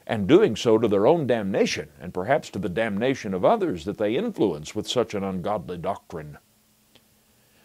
and 0.08 0.26
doing 0.26 0.56
so 0.56 0.76
to 0.76 0.88
their 0.88 1.06
own 1.06 1.28
damnation 1.28 1.90
and 2.00 2.12
perhaps 2.12 2.50
to 2.50 2.58
the 2.58 2.68
damnation 2.68 3.32
of 3.32 3.44
others 3.44 3.84
that 3.84 3.98
they 3.98 4.16
influence 4.16 4.74
with 4.74 4.88
such 4.88 5.14
an 5.14 5.22
ungodly 5.22 5.78
doctrine. 5.78 6.36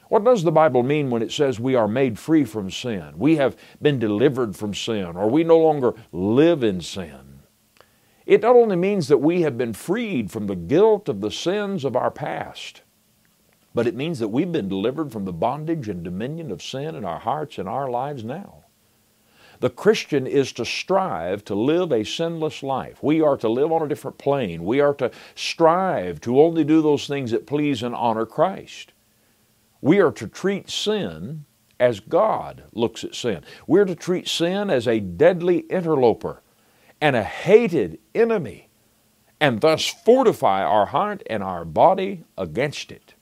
What 0.09 0.23
does 0.23 0.43
the 0.43 0.51
Bible 0.51 0.81
mean 0.81 1.11
when 1.11 1.21
it 1.21 1.31
says 1.31 1.59
we 1.59 1.75
are 1.75 1.87
made 1.87 2.17
free 2.17 2.43
from 2.43 2.71
sin? 2.71 3.13
We 3.15 3.35
have 3.35 3.55
been 3.79 3.99
delivered 3.99 4.55
from 4.55 4.73
sin, 4.73 5.15
or 5.15 5.29
we 5.29 5.43
no 5.43 5.59
longer 5.59 5.93
live 6.11 6.63
in 6.63 6.81
sin. 6.81 7.41
It 8.25 8.41
not 8.41 8.55
only 8.55 8.75
means 8.75 9.07
that 9.07 9.19
we 9.19 9.41
have 9.43 9.55
been 9.57 9.73
freed 9.73 10.31
from 10.31 10.47
the 10.47 10.55
guilt 10.55 11.09
of 11.09 11.21
the 11.21 11.31
sins 11.31 11.85
of 11.85 11.95
our 11.95 12.09
past, 12.09 12.81
but 13.75 13.85
it 13.85 13.95
means 13.95 14.17
that 14.17 14.29
we've 14.29 14.51
been 14.51 14.67
delivered 14.67 15.11
from 15.11 15.25
the 15.25 15.33
bondage 15.33 15.87
and 15.87 16.03
dominion 16.03 16.49
of 16.49 16.63
sin 16.63 16.95
in 16.95 17.05
our 17.05 17.19
hearts 17.19 17.59
and 17.59 17.69
our 17.69 17.89
lives 17.89 18.23
now. 18.23 18.65
The 19.59 19.69
Christian 19.69 20.25
is 20.25 20.51
to 20.53 20.65
strive 20.65 21.45
to 21.45 21.53
live 21.53 21.91
a 21.91 22.03
sinless 22.03 22.63
life. 22.63 23.03
We 23.03 23.21
are 23.21 23.37
to 23.37 23.49
live 23.49 23.71
on 23.71 23.83
a 23.83 23.87
different 23.87 24.17
plane. 24.17 24.63
We 24.63 24.79
are 24.79 24.93
to 24.95 25.11
strive 25.35 26.19
to 26.21 26.41
only 26.41 26.63
do 26.63 26.81
those 26.81 27.05
things 27.05 27.29
that 27.29 27.45
please 27.45 27.83
and 27.83 27.93
honor 27.93 28.25
Christ. 28.25 28.93
We 29.81 29.99
are 29.99 30.11
to 30.11 30.27
treat 30.27 30.69
sin 30.69 31.45
as 31.79 31.99
God 31.99 32.63
looks 32.73 33.03
at 33.03 33.15
sin. 33.15 33.43
We're 33.65 33.85
to 33.85 33.95
treat 33.95 34.27
sin 34.27 34.69
as 34.69 34.87
a 34.87 34.99
deadly 34.99 35.59
interloper 35.69 36.41
and 36.99 37.15
a 37.15 37.23
hated 37.23 37.99
enemy, 38.13 38.69
and 39.39 39.61
thus 39.61 39.87
fortify 39.87 40.63
our 40.63 40.87
heart 40.87 41.23
and 41.29 41.41
our 41.41 41.63
body 41.63 42.25
against 42.37 42.91
it. 42.91 43.13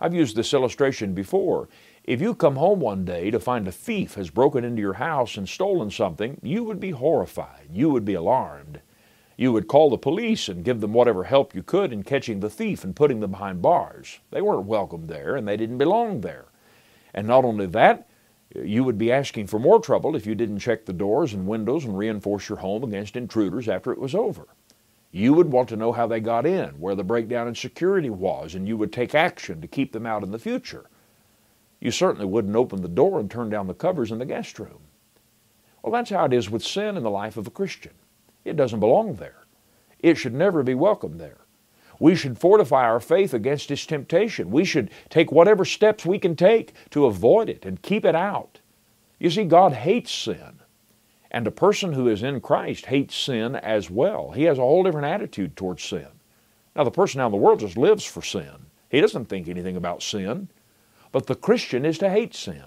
I've 0.00 0.14
used 0.14 0.36
this 0.36 0.54
illustration 0.54 1.12
before. 1.12 1.68
If 2.02 2.20
you 2.20 2.34
come 2.34 2.56
home 2.56 2.80
one 2.80 3.04
day 3.04 3.30
to 3.30 3.40
find 3.40 3.66
a 3.68 3.72
thief 3.72 4.14
has 4.14 4.30
broken 4.30 4.64
into 4.64 4.80
your 4.80 4.94
house 4.94 5.36
and 5.36 5.48
stolen 5.48 5.90
something, 5.90 6.38
you 6.42 6.64
would 6.64 6.80
be 6.80 6.90
horrified. 6.90 7.68
You 7.70 7.90
would 7.90 8.04
be 8.04 8.14
alarmed. 8.14 8.80
You 9.36 9.52
would 9.52 9.68
call 9.68 9.90
the 9.90 9.98
police 9.98 10.48
and 10.48 10.64
give 10.64 10.80
them 10.80 10.92
whatever 10.92 11.24
help 11.24 11.54
you 11.54 11.62
could 11.62 11.92
in 11.92 12.04
catching 12.04 12.40
the 12.40 12.50
thief 12.50 12.84
and 12.84 12.94
putting 12.94 13.20
them 13.20 13.32
behind 13.32 13.62
bars. 13.62 14.20
They 14.30 14.40
weren't 14.40 14.66
welcome 14.66 15.06
there 15.06 15.36
and 15.36 15.46
they 15.46 15.56
didn't 15.56 15.78
belong 15.78 16.20
there. 16.20 16.46
And 17.12 17.26
not 17.26 17.44
only 17.44 17.66
that, 17.66 18.08
you 18.54 18.84
would 18.84 18.98
be 18.98 19.10
asking 19.10 19.48
for 19.48 19.58
more 19.58 19.80
trouble 19.80 20.14
if 20.14 20.26
you 20.26 20.34
didn't 20.34 20.60
check 20.60 20.84
the 20.84 20.92
doors 20.92 21.32
and 21.32 21.46
windows 21.46 21.84
and 21.84 21.98
reinforce 21.98 22.48
your 22.48 22.58
home 22.58 22.84
against 22.84 23.16
intruders 23.16 23.68
after 23.68 23.92
it 23.92 23.98
was 23.98 24.14
over. 24.14 24.46
You 25.10 25.32
would 25.34 25.50
want 25.50 25.68
to 25.70 25.76
know 25.76 25.92
how 25.92 26.06
they 26.06 26.20
got 26.20 26.46
in, 26.46 26.70
where 26.80 26.94
the 26.94 27.04
breakdown 27.04 27.46
in 27.48 27.54
security 27.54 28.10
was, 28.10 28.54
and 28.54 28.66
you 28.66 28.76
would 28.76 28.92
take 28.92 29.14
action 29.14 29.60
to 29.60 29.68
keep 29.68 29.92
them 29.92 30.06
out 30.06 30.24
in 30.24 30.32
the 30.32 30.38
future. 30.38 30.86
You 31.80 31.90
certainly 31.90 32.26
wouldn't 32.26 32.56
open 32.56 32.82
the 32.82 32.88
door 32.88 33.20
and 33.20 33.30
turn 33.30 33.50
down 33.50 33.66
the 33.66 33.74
covers 33.74 34.10
in 34.10 34.18
the 34.18 34.24
guest 34.24 34.58
room. 34.58 34.80
Well, 35.82 35.92
that's 35.92 36.10
how 36.10 36.24
it 36.24 36.32
is 36.32 36.50
with 36.50 36.64
sin 36.64 36.96
in 36.96 37.02
the 37.02 37.10
life 37.10 37.36
of 37.36 37.46
a 37.46 37.50
Christian. 37.50 37.92
It 38.44 38.56
doesn't 38.56 38.80
belong 38.80 39.14
there. 39.14 39.44
It 40.00 40.16
should 40.16 40.34
never 40.34 40.62
be 40.62 40.74
welcome 40.74 41.18
there. 41.18 41.38
We 41.98 42.14
should 42.14 42.38
fortify 42.38 42.84
our 42.84 43.00
faith 43.00 43.32
against 43.32 43.70
its 43.70 43.86
temptation. 43.86 44.50
We 44.50 44.64
should 44.64 44.90
take 45.08 45.32
whatever 45.32 45.64
steps 45.64 46.04
we 46.04 46.18
can 46.18 46.36
take 46.36 46.74
to 46.90 47.06
avoid 47.06 47.48
it 47.48 47.64
and 47.64 47.80
keep 47.80 48.04
it 48.04 48.14
out. 48.14 48.60
You 49.18 49.30
see, 49.30 49.44
God 49.44 49.72
hates 49.72 50.12
sin. 50.12 50.60
And 51.30 51.46
a 51.46 51.52
person 51.52 51.92
who 51.92 52.08
is 52.08 52.22
in 52.22 52.40
Christ 52.40 52.86
hates 52.86 53.16
sin 53.16 53.56
as 53.56 53.90
well. 53.90 54.32
He 54.32 54.44
has 54.44 54.58
a 54.58 54.62
whole 54.62 54.82
different 54.82 55.06
attitude 55.06 55.56
towards 55.56 55.82
sin. 55.82 56.08
Now, 56.76 56.84
the 56.84 56.90
person 56.90 57.20
out 57.20 57.26
in 57.26 57.32
the 57.32 57.38
world 57.38 57.60
just 57.60 57.76
lives 57.76 58.04
for 58.04 58.22
sin. 58.22 58.66
He 58.90 59.00
doesn't 59.00 59.26
think 59.26 59.48
anything 59.48 59.76
about 59.76 60.02
sin. 60.02 60.48
But 61.12 61.26
the 61.26 61.34
Christian 61.34 61.84
is 61.84 61.98
to 61.98 62.10
hate 62.10 62.34
sin. 62.34 62.64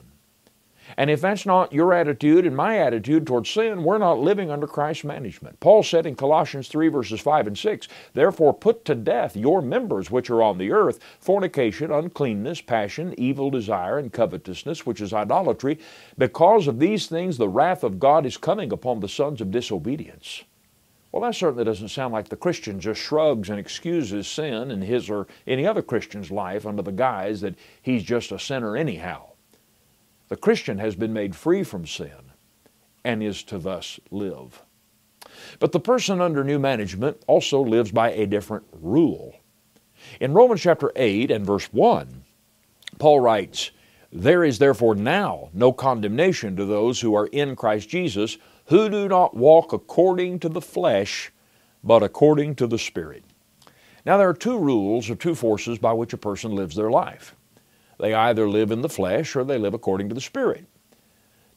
And 0.97 1.11
if 1.11 1.21
that's 1.21 1.45
not 1.45 1.71
your 1.71 1.93
attitude 1.93 2.47
and 2.47 2.55
my 2.55 2.79
attitude 2.79 3.27
towards 3.27 3.51
sin, 3.51 3.83
we're 3.83 3.99
not 3.99 4.17
living 4.17 4.49
under 4.49 4.65
Christ's 4.65 5.03
management. 5.03 5.59
Paul 5.59 5.83
said 5.83 6.07
in 6.07 6.15
Colossians 6.15 6.69
3, 6.69 6.87
verses 6.87 7.21
5 7.21 7.47
and 7.47 7.57
6, 7.57 7.87
Therefore 8.13 8.51
put 8.51 8.83
to 8.85 8.95
death 8.95 9.37
your 9.37 9.61
members 9.61 10.09
which 10.09 10.31
are 10.31 10.41
on 10.41 10.57
the 10.57 10.71
earth 10.71 10.99
fornication, 11.19 11.91
uncleanness, 11.91 12.61
passion, 12.61 13.13
evil 13.15 13.51
desire, 13.51 13.99
and 13.99 14.11
covetousness, 14.11 14.87
which 14.87 14.99
is 14.99 15.13
idolatry. 15.13 15.77
Because 16.17 16.67
of 16.67 16.79
these 16.79 17.05
things, 17.05 17.37
the 17.37 17.47
wrath 17.47 17.83
of 17.83 17.99
God 17.99 18.25
is 18.25 18.37
coming 18.37 18.73
upon 18.73 18.99
the 18.99 19.07
sons 19.07 19.39
of 19.39 19.51
disobedience. 19.51 20.43
Well, 21.11 21.21
that 21.21 21.35
certainly 21.35 21.63
doesn't 21.63 21.89
sound 21.89 22.11
like 22.11 22.29
the 22.29 22.35
Christian 22.35 22.79
just 22.79 22.99
shrugs 22.99 23.49
and 23.49 23.59
excuses 23.59 24.27
sin 24.27 24.71
in 24.71 24.81
his 24.81 25.09
or 25.09 25.27
any 25.45 25.65
other 25.65 25.81
Christian's 25.83 26.31
life 26.31 26.65
under 26.65 26.81
the 26.81 26.91
guise 26.91 27.41
that 27.41 27.55
he's 27.81 28.03
just 28.03 28.31
a 28.31 28.39
sinner 28.39 28.75
anyhow. 28.75 29.29
The 30.29 30.37
Christian 30.37 30.79
has 30.79 30.95
been 30.95 31.13
made 31.13 31.35
free 31.35 31.63
from 31.63 31.85
sin 31.85 32.31
and 33.03 33.23
is 33.23 33.43
to 33.43 33.57
thus 33.57 33.99
live. 34.11 34.61
But 35.59 35.71
the 35.71 35.79
person 35.79 36.19
under 36.19 36.43
new 36.43 36.59
management 36.59 37.23
also 37.27 37.61
lives 37.61 37.91
by 37.91 38.11
a 38.11 38.25
different 38.25 38.65
rule. 38.73 39.35
In 40.19 40.33
Romans 40.33 40.61
chapter 40.61 40.91
8 40.95 41.31
and 41.31 41.45
verse 41.45 41.71
1, 41.73 42.23
Paul 42.99 43.19
writes, 43.19 43.71
There 44.11 44.43
is 44.43 44.59
therefore 44.59 44.95
now 44.95 45.49
no 45.53 45.71
condemnation 45.71 46.55
to 46.55 46.65
those 46.65 46.99
who 46.99 47.15
are 47.15 47.27
in 47.27 47.55
Christ 47.55 47.89
Jesus, 47.89 48.37
who 48.65 48.89
do 48.89 49.07
not 49.07 49.35
walk 49.35 49.73
according 49.73 50.39
to 50.39 50.49
the 50.49 50.61
flesh, 50.61 51.31
but 51.83 52.03
according 52.03 52.55
to 52.55 52.67
the 52.67 52.79
Spirit. 52.79 53.23
Now, 54.05 54.17
there 54.17 54.29
are 54.29 54.33
two 54.33 54.57
rules 54.57 55.09
or 55.09 55.15
two 55.15 55.35
forces 55.35 55.79
by 55.79 55.93
which 55.93 56.13
a 56.13 56.17
person 56.17 56.55
lives 56.55 56.75
their 56.75 56.89
life. 56.89 57.35
They 57.99 58.13
either 58.13 58.47
live 58.47 58.71
in 58.71 58.81
the 58.81 58.89
flesh 58.89 59.35
or 59.35 59.43
they 59.43 59.57
live 59.57 59.73
according 59.73 60.09
to 60.09 60.15
the 60.15 60.21
Spirit. 60.21 60.65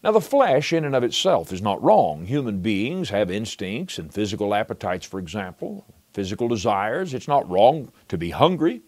Now, 0.02 0.12
the 0.12 0.20
flesh, 0.20 0.72
in 0.72 0.86
and 0.86 0.94
of 0.94 1.04
itself, 1.04 1.52
is 1.52 1.60
not 1.60 1.82
wrong. 1.82 2.24
Human 2.24 2.60
beings 2.60 3.10
have 3.10 3.30
instincts 3.30 3.98
and 3.98 4.12
physical 4.12 4.54
appetites, 4.54 5.04
for 5.04 5.18
example, 5.18 5.84
physical 6.14 6.48
desires. 6.48 7.12
It's 7.12 7.28
not 7.28 7.48
wrong 7.50 7.92
to 8.08 8.16
be 8.16 8.30
hungry. 8.30 8.80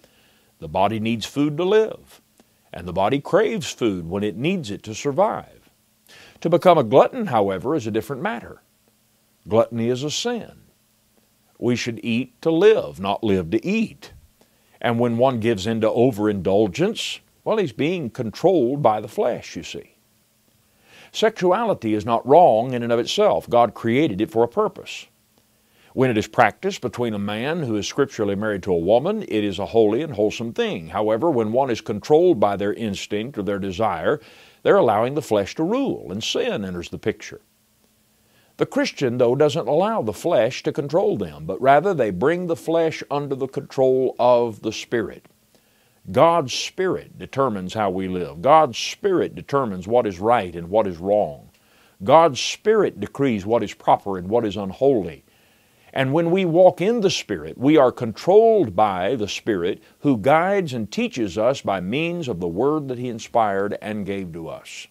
The 0.58 0.68
body 0.68 1.00
needs 1.00 1.26
food 1.26 1.58
to 1.58 1.64
live, 1.64 2.22
and 2.72 2.88
the 2.88 2.94
body 2.94 3.20
craves 3.20 3.70
food 3.70 4.08
when 4.08 4.22
it 4.22 4.36
needs 4.36 4.70
it 4.70 4.82
to 4.84 4.94
survive. 4.94 5.68
To 6.40 6.48
become 6.48 6.78
a 6.78 6.84
glutton, 6.84 7.26
however, 7.26 7.74
is 7.74 7.86
a 7.86 7.90
different 7.90 8.22
matter. 8.22 8.62
Gluttony 9.46 9.88
is 9.90 10.02
a 10.02 10.10
sin. 10.10 10.62
We 11.58 11.76
should 11.76 12.00
eat 12.02 12.40
to 12.42 12.50
live, 12.50 13.00
not 13.00 13.22
live 13.22 13.50
to 13.50 13.64
eat. 13.66 14.12
And 14.80 14.98
when 14.98 15.18
one 15.18 15.40
gives 15.40 15.66
in 15.66 15.80
to 15.82 15.90
overindulgence, 15.90 17.20
well, 17.44 17.58
he's 17.58 17.72
being 17.72 18.10
controlled 18.10 18.82
by 18.82 19.00
the 19.00 19.08
flesh, 19.08 19.56
you 19.56 19.62
see. 19.62 19.96
Sexuality 21.10 21.94
is 21.94 22.06
not 22.06 22.26
wrong 22.26 22.72
in 22.72 22.82
and 22.82 22.92
of 22.92 22.98
itself. 22.98 23.48
God 23.50 23.74
created 23.74 24.20
it 24.20 24.30
for 24.30 24.42
a 24.42 24.48
purpose. 24.48 25.06
When 25.94 26.08
it 26.08 26.16
is 26.16 26.26
practiced 26.26 26.80
between 26.80 27.12
a 27.12 27.18
man 27.18 27.64
who 27.64 27.76
is 27.76 27.86
scripturally 27.86 28.34
married 28.34 28.62
to 28.62 28.72
a 28.72 28.78
woman, 28.78 29.22
it 29.22 29.44
is 29.44 29.58
a 29.58 29.66
holy 29.66 30.00
and 30.00 30.14
wholesome 30.14 30.54
thing. 30.54 30.88
However, 30.88 31.30
when 31.30 31.52
one 31.52 31.68
is 31.68 31.82
controlled 31.82 32.40
by 32.40 32.56
their 32.56 32.72
instinct 32.72 33.36
or 33.36 33.42
their 33.42 33.58
desire, 33.58 34.18
they're 34.62 34.76
allowing 34.76 35.14
the 35.14 35.20
flesh 35.20 35.54
to 35.56 35.64
rule, 35.64 36.10
and 36.10 36.24
sin 36.24 36.64
enters 36.64 36.88
the 36.88 36.98
picture. 36.98 37.42
The 38.56 38.64
Christian, 38.64 39.18
though, 39.18 39.34
doesn't 39.34 39.68
allow 39.68 40.00
the 40.00 40.12
flesh 40.14 40.62
to 40.62 40.72
control 40.72 41.18
them, 41.18 41.44
but 41.44 41.60
rather 41.60 41.92
they 41.92 42.10
bring 42.10 42.46
the 42.46 42.56
flesh 42.56 43.02
under 43.10 43.34
the 43.34 43.48
control 43.48 44.16
of 44.18 44.62
the 44.62 44.72
Spirit. 44.72 45.26
God's 46.10 46.52
Spirit 46.52 47.16
determines 47.16 47.74
how 47.74 47.90
we 47.90 48.08
live. 48.08 48.42
God's 48.42 48.76
Spirit 48.76 49.36
determines 49.36 49.86
what 49.86 50.06
is 50.06 50.18
right 50.18 50.54
and 50.54 50.68
what 50.68 50.88
is 50.88 50.98
wrong. 50.98 51.50
God's 52.02 52.40
Spirit 52.40 52.98
decrees 52.98 53.46
what 53.46 53.62
is 53.62 53.74
proper 53.74 54.18
and 54.18 54.28
what 54.28 54.44
is 54.44 54.56
unholy. 54.56 55.24
And 55.92 56.12
when 56.12 56.30
we 56.30 56.44
walk 56.44 56.80
in 56.80 57.02
the 57.02 57.10
Spirit, 57.10 57.56
we 57.56 57.76
are 57.76 57.92
controlled 57.92 58.74
by 58.74 59.14
the 59.14 59.28
Spirit 59.28 59.80
who 60.00 60.16
guides 60.16 60.72
and 60.72 60.90
teaches 60.90 61.38
us 61.38 61.60
by 61.60 61.80
means 61.80 62.26
of 62.26 62.40
the 62.40 62.48
Word 62.48 62.88
that 62.88 62.98
He 62.98 63.08
inspired 63.08 63.78
and 63.80 64.06
gave 64.06 64.32
to 64.32 64.48
us. 64.48 64.88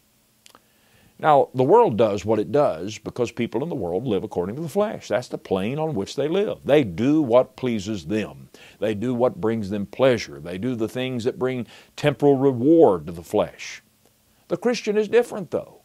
Now, 1.22 1.50
the 1.54 1.64
world 1.64 1.98
does 1.98 2.26
what 2.26 2.40
it 2.40 2.52
does 2.52 2.98
because 2.98 3.32
people 3.32 3.62
in 3.62 3.70
the 3.70 3.76
world 3.76 4.08
live 4.08 4.24
according 4.24 4.56
to 4.56 4.62
the 4.62 4.68
flesh. 4.68 5.08
That's 5.08 5.28
the 5.28 5.38
plane 5.38 5.78
on 5.78 5.94
which 5.94 6.16
they 6.16 6.28
live. 6.28 6.58
They 6.66 6.84
do 6.84 7.22
what 7.22 7.56
pleases 7.56 8.08
them. 8.08 8.50
They 8.80 8.96
do 8.96 9.14
what 9.14 9.40
brings 9.40 9.70
them 9.70 9.86
pleasure. 9.86 10.40
They 10.40 10.58
do 10.58 10.76
the 10.76 10.90
things 10.90 11.24
that 11.26 11.38
bring 11.38 11.68
temporal 11.96 12.38
reward 12.38 13.06
to 13.06 13.12
the 13.12 13.22
flesh. 13.22 13.84
The 14.48 14.58
Christian 14.58 14.98
is 14.98 15.08
different, 15.08 15.52
though. 15.52 15.84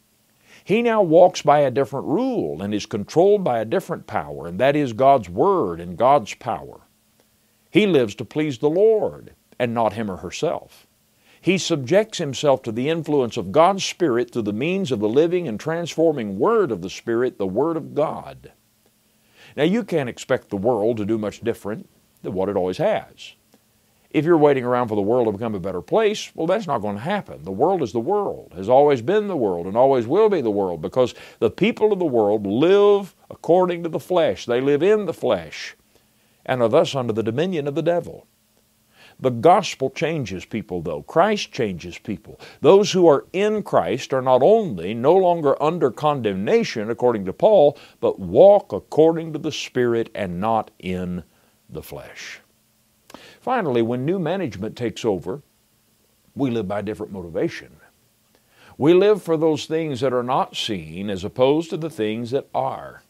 He 0.64 0.80
now 0.80 1.02
walks 1.02 1.42
by 1.42 1.60
a 1.60 1.70
different 1.70 2.06
rule 2.06 2.62
and 2.62 2.72
is 2.72 2.86
controlled 2.86 3.44
by 3.44 3.60
a 3.60 3.66
different 3.66 4.06
power, 4.06 4.46
and 4.46 4.58
that 4.58 4.74
is 4.74 4.94
God's 4.94 5.28
Word 5.28 5.80
and 5.80 5.98
God's 5.98 6.34
power. 6.34 6.80
He 7.70 7.86
lives 7.86 8.14
to 8.16 8.24
please 8.24 8.58
the 8.58 8.70
Lord 8.70 9.34
and 9.58 9.74
not 9.74 9.92
him 9.92 10.10
or 10.10 10.16
herself. 10.16 10.85
He 11.46 11.58
subjects 11.58 12.18
himself 12.18 12.64
to 12.64 12.72
the 12.72 12.88
influence 12.88 13.36
of 13.36 13.52
God's 13.52 13.84
Spirit 13.84 14.32
through 14.32 14.42
the 14.42 14.52
means 14.52 14.90
of 14.90 14.98
the 14.98 15.08
living 15.08 15.46
and 15.46 15.60
transforming 15.60 16.40
Word 16.40 16.72
of 16.72 16.82
the 16.82 16.90
Spirit, 16.90 17.38
the 17.38 17.46
Word 17.46 17.76
of 17.76 17.94
God. 17.94 18.50
Now, 19.56 19.62
you 19.62 19.84
can't 19.84 20.08
expect 20.08 20.48
the 20.50 20.56
world 20.56 20.96
to 20.96 21.04
do 21.04 21.18
much 21.18 21.42
different 21.42 21.88
than 22.22 22.32
what 22.32 22.48
it 22.48 22.56
always 22.56 22.78
has. 22.78 23.34
If 24.10 24.24
you're 24.24 24.36
waiting 24.36 24.64
around 24.64 24.88
for 24.88 24.96
the 24.96 25.02
world 25.02 25.28
to 25.28 25.32
become 25.38 25.54
a 25.54 25.60
better 25.60 25.80
place, 25.80 26.32
well, 26.34 26.48
that's 26.48 26.66
not 26.66 26.80
going 26.80 26.96
to 26.96 27.02
happen. 27.02 27.44
The 27.44 27.52
world 27.52 27.80
is 27.80 27.92
the 27.92 28.00
world, 28.00 28.54
has 28.56 28.68
always 28.68 29.00
been 29.00 29.28
the 29.28 29.36
world, 29.36 29.68
and 29.68 29.76
always 29.76 30.08
will 30.08 30.28
be 30.28 30.40
the 30.40 30.50
world 30.50 30.82
because 30.82 31.14
the 31.38 31.48
people 31.48 31.92
of 31.92 32.00
the 32.00 32.06
world 32.06 32.44
live 32.44 33.14
according 33.30 33.84
to 33.84 33.88
the 33.88 34.00
flesh. 34.00 34.46
They 34.46 34.60
live 34.60 34.82
in 34.82 35.06
the 35.06 35.14
flesh 35.14 35.76
and 36.44 36.60
are 36.60 36.68
thus 36.68 36.96
under 36.96 37.12
the 37.12 37.22
dominion 37.22 37.68
of 37.68 37.76
the 37.76 37.82
devil. 37.82 38.26
The 39.18 39.30
gospel 39.30 39.88
changes 39.90 40.44
people, 40.44 40.82
though. 40.82 41.02
Christ 41.02 41.50
changes 41.50 41.96
people. 41.98 42.38
Those 42.60 42.92
who 42.92 43.08
are 43.08 43.24
in 43.32 43.62
Christ 43.62 44.12
are 44.12 44.20
not 44.20 44.42
only 44.42 44.92
no 44.92 45.14
longer 45.14 45.60
under 45.62 45.90
condemnation, 45.90 46.90
according 46.90 47.24
to 47.24 47.32
Paul, 47.32 47.78
but 48.00 48.18
walk 48.18 48.72
according 48.72 49.32
to 49.32 49.38
the 49.38 49.52
Spirit 49.52 50.10
and 50.14 50.38
not 50.38 50.70
in 50.78 51.24
the 51.70 51.82
flesh. 51.82 52.40
Finally, 53.40 53.80
when 53.80 54.04
new 54.04 54.18
management 54.18 54.76
takes 54.76 55.04
over, 55.04 55.40
we 56.34 56.50
live 56.50 56.68
by 56.68 56.82
different 56.82 57.12
motivation. 57.12 57.76
We 58.76 58.92
live 58.92 59.22
for 59.22 59.38
those 59.38 59.64
things 59.64 60.00
that 60.00 60.12
are 60.12 60.22
not 60.22 60.54
seen 60.54 61.08
as 61.08 61.24
opposed 61.24 61.70
to 61.70 61.78
the 61.78 61.88
things 61.88 62.32
that 62.32 62.48
are. 62.54 63.02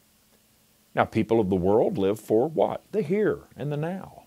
Now, 0.95 1.05
people 1.05 1.41
of 1.41 1.51
the 1.51 1.57
world 1.57 1.99
live 1.99 2.21
for 2.21 2.49
what? 2.49 2.85
The 2.93 3.03
here 3.03 3.41
and 3.57 3.73
the 3.73 3.77
now. 3.77 4.26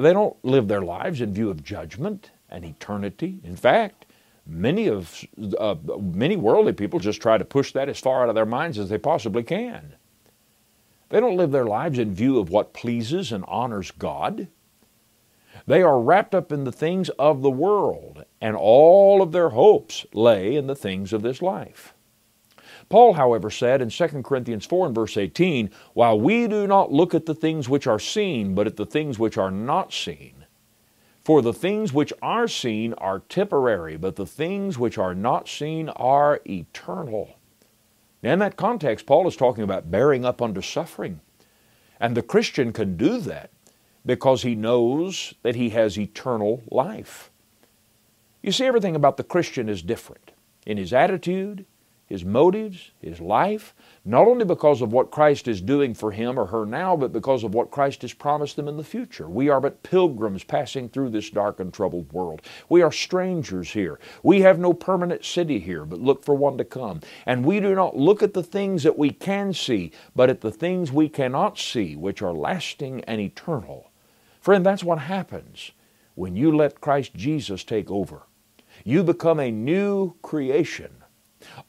They 0.00 0.12
don't 0.14 0.42
live 0.42 0.68
their 0.68 0.80
lives 0.80 1.20
in 1.20 1.34
view 1.34 1.50
of 1.50 1.62
judgment 1.62 2.30
and 2.48 2.64
eternity. 2.64 3.40
In 3.44 3.54
fact, 3.54 4.06
many 4.46 4.88
of 4.88 5.24
uh, 5.58 5.76
many 6.00 6.36
worldly 6.36 6.72
people 6.72 6.98
just 6.98 7.20
try 7.20 7.36
to 7.36 7.44
push 7.44 7.72
that 7.72 7.88
as 7.88 8.00
far 8.00 8.22
out 8.22 8.30
of 8.30 8.34
their 8.34 8.46
minds 8.46 8.78
as 8.78 8.88
they 8.88 8.98
possibly 8.98 9.42
can. 9.42 9.94
They 11.10 11.20
don't 11.20 11.36
live 11.36 11.50
their 11.50 11.66
lives 11.66 11.98
in 11.98 12.14
view 12.14 12.38
of 12.38 12.50
what 12.50 12.72
pleases 12.72 13.30
and 13.30 13.44
honors 13.46 13.90
God. 13.90 14.48
They 15.66 15.82
are 15.82 16.00
wrapped 16.00 16.34
up 16.34 16.50
in 16.50 16.64
the 16.64 16.72
things 16.72 17.10
of 17.10 17.42
the 17.42 17.50
world, 17.50 18.24
and 18.40 18.56
all 18.56 19.20
of 19.20 19.32
their 19.32 19.50
hopes 19.50 20.06
lay 20.14 20.56
in 20.56 20.66
the 20.66 20.76
things 20.76 21.12
of 21.12 21.22
this 21.22 21.42
life. 21.42 21.94
Paul, 22.90 23.14
however, 23.14 23.50
said 23.50 23.80
in 23.80 23.88
2 23.88 24.22
Corinthians 24.22 24.66
4 24.66 24.86
and 24.86 24.94
verse 24.94 25.16
18, 25.16 25.70
While 25.94 26.20
we 26.20 26.48
do 26.48 26.66
not 26.66 26.92
look 26.92 27.14
at 27.14 27.24
the 27.24 27.36
things 27.36 27.68
which 27.68 27.86
are 27.86 28.00
seen, 28.00 28.54
but 28.54 28.66
at 28.66 28.76
the 28.76 28.84
things 28.84 29.18
which 29.18 29.38
are 29.38 29.50
not 29.50 29.92
seen. 29.92 30.44
For 31.24 31.40
the 31.40 31.52
things 31.52 31.92
which 31.92 32.12
are 32.20 32.48
seen 32.48 32.92
are 32.94 33.20
temporary, 33.20 33.96
but 33.96 34.16
the 34.16 34.26
things 34.26 34.76
which 34.76 34.98
are 34.98 35.14
not 35.14 35.48
seen 35.48 35.88
are 35.90 36.40
eternal. 36.44 37.36
Now, 38.24 38.32
in 38.32 38.38
that 38.40 38.56
context, 38.56 39.06
Paul 39.06 39.28
is 39.28 39.36
talking 39.36 39.62
about 39.62 39.90
bearing 39.90 40.24
up 40.24 40.42
under 40.42 40.60
suffering. 40.60 41.20
And 42.00 42.16
the 42.16 42.22
Christian 42.22 42.72
can 42.72 42.96
do 42.96 43.20
that 43.20 43.50
because 44.04 44.42
he 44.42 44.56
knows 44.56 45.34
that 45.42 45.54
he 45.54 45.70
has 45.70 45.96
eternal 45.96 46.64
life. 46.70 47.30
You 48.42 48.50
see, 48.50 48.64
everything 48.64 48.96
about 48.96 49.16
the 49.16 49.22
Christian 49.22 49.68
is 49.68 49.82
different 49.82 50.32
in 50.66 50.76
his 50.76 50.92
attitude, 50.92 51.66
his 52.10 52.24
motives, 52.24 52.90
his 53.00 53.20
life, 53.20 53.72
not 54.04 54.26
only 54.26 54.44
because 54.44 54.82
of 54.82 54.92
what 54.92 55.12
Christ 55.12 55.46
is 55.46 55.60
doing 55.60 55.94
for 55.94 56.10
him 56.10 56.36
or 56.40 56.46
her 56.46 56.66
now, 56.66 56.96
but 56.96 57.12
because 57.12 57.44
of 57.44 57.54
what 57.54 57.70
Christ 57.70 58.02
has 58.02 58.12
promised 58.12 58.56
them 58.56 58.66
in 58.66 58.76
the 58.76 58.82
future. 58.82 59.28
We 59.28 59.48
are 59.48 59.60
but 59.60 59.84
pilgrims 59.84 60.42
passing 60.42 60.88
through 60.88 61.10
this 61.10 61.30
dark 61.30 61.60
and 61.60 61.72
troubled 61.72 62.12
world. 62.12 62.42
We 62.68 62.82
are 62.82 62.90
strangers 62.90 63.70
here. 63.70 64.00
We 64.24 64.40
have 64.40 64.58
no 64.58 64.72
permanent 64.72 65.24
city 65.24 65.60
here, 65.60 65.84
but 65.84 66.00
look 66.00 66.24
for 66.24 66.34
one 66.34 66.58
to 66.58 66.64
come. 66.64 67.00
And 67.26 67.44
we 67.44 67.60
do 67.60 67.76
not 67.76 67.96
look 67.96 68.24
at 68.24 68.34
the 68.34 68.42
things 68.42 68.82
that 68.82 68.98
we 68.98 69.10
can 69.10 69.52
see, 69.52 69.92
but 70.16 70.28
at 70.28 70.40
the 70.40 70.50
things 70.50 70.90
we 70.90 71.08
cannot 71.08 71.58
see, 71.58 71.94
which 71.94 72.22
are 72.22 72.34
lasting 72.34 73.04
and 73.04 73.20
eternal. 73.20 73.92
Friend, 74.40 74.66
that's 74.66 74.82
what 74.82 74.98
happens 74.98 75.70
when 76.16 76.34
you 76.34 76.56
let 76.56 76.80
Christ 76.80 77.14
Jesus 77.14 77.62
take 77.62 77.88
over. 77.88 78.22
You 78.82 79.04
become 79.04 79.38
a 79.38 79.52
new 79.52 80.16
creation 80.22 80.90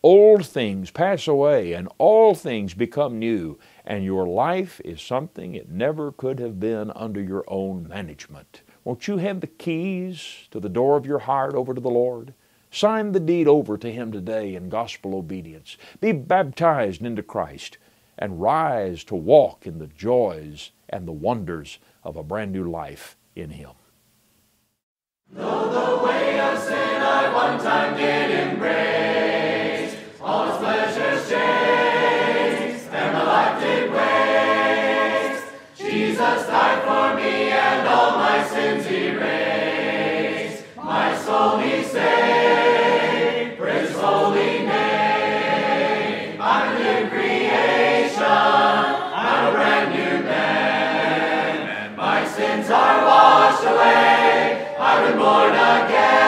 Old 0.04 0.46
things 0.46 0.92
pass 0.92 1.28
away 1.28 1.74
and 1.74 1.88
all 1.98 2.36
things 2.36 2.74
become 2.74 3.20
new, 3.20 3.58
and 3.86 4.04
your 4.04 4.28
life 4.28 4.82
is 4.84 5.02
something 5.02 5.56
it 5.56 5.70
never 5.70 6.12
could 6.12 6.40
have 6.40 6.60
been 6.60 6.92
under 6.92 7.22
your 7.22 7.44
own 7.48 7.88
management. 7.88 8.62
Won't 8.84 9.08
you 9.08 9.18
hand 9.18 9.42
the 9.42 9.48
keys 9.48 10.48
to 10.52 10.60
the 10.60 10.70
door 10.70 10.98
of 10.98 11.06
your 11.06 11.20
heart 11.20 11.54
over 11.54 11.74
to 11.74 11.82
the 11.82 11.90
Lord? 11.90 12.34
Sign 12.72 13.12
the 13.12 13.20
deed 13.20 13.48
over 13.48 13.78
to 13.78 13.92
Him 13.92 14.12
today 14.12 14.56
in 14.56 14.70
gospel 14.70 15.14
obedience. 15.16 15.78
Be 16.00 16.14
baptized 16.14 17.02
into 17.02 17.22
Christ 17.22 17.78
and 18.18 18.42
rise 18.42 19.04
to 19.06 19.16
walk 19.16 19.68
in 19.68 19.80
the 19.80 19.88
joys 19.88 20.72
and 20.90 21.08
the 21.08 21.12
wonders 21.12 21.80
of 22.04 22.16
a 22.16 22.24
brand 22.24 22.52
new 22.54 22.70
life 22.70 23.18
in 23.36 23.52
Him. 23.52 23.72
Though 25.32 25.70
the 25.70 26.04
way 26.06 26.40
of 26.40 26.60
sin 26.60 27.02
I 27.02 27.34
one 27.34 27.60
time 27.60 27.98
did 27.98 28.54
embrace. 28.54 29.01
Jesus 36.22 36.46
died 36.46 36.84
for 36.84 37.16
me 37.20 37.50
and 37.50 37.88
all 37.88 38.12
my 38.12 38.44
sins 38.44 38.86
erased. 38.86 40.64
My 40.78 41.18
soul 41.18 41.58
he 41.58 41.84
saved, 41.84 43.58
praise 43.58 43.92
holy 43.96 44.60
name. 44.68 46.40
I'm 46.40 46.76
a 46.76 46.80
new 46.80 47.10
creation, 47.10 48.22
I'm 48.22 49.48
a 49.48 49.52
brand 49.52 49.96
new 49.96 50.24
man. 50.30 51.96
My 51.96 52.28
sins 52.28 52.70
are 52.70 53.04
washed 53.04 53.64
away, 53.64 54.76
I've 54.80 55.08
been 55.08 55.18
born 55.18 55.50
again. 55.50 56.21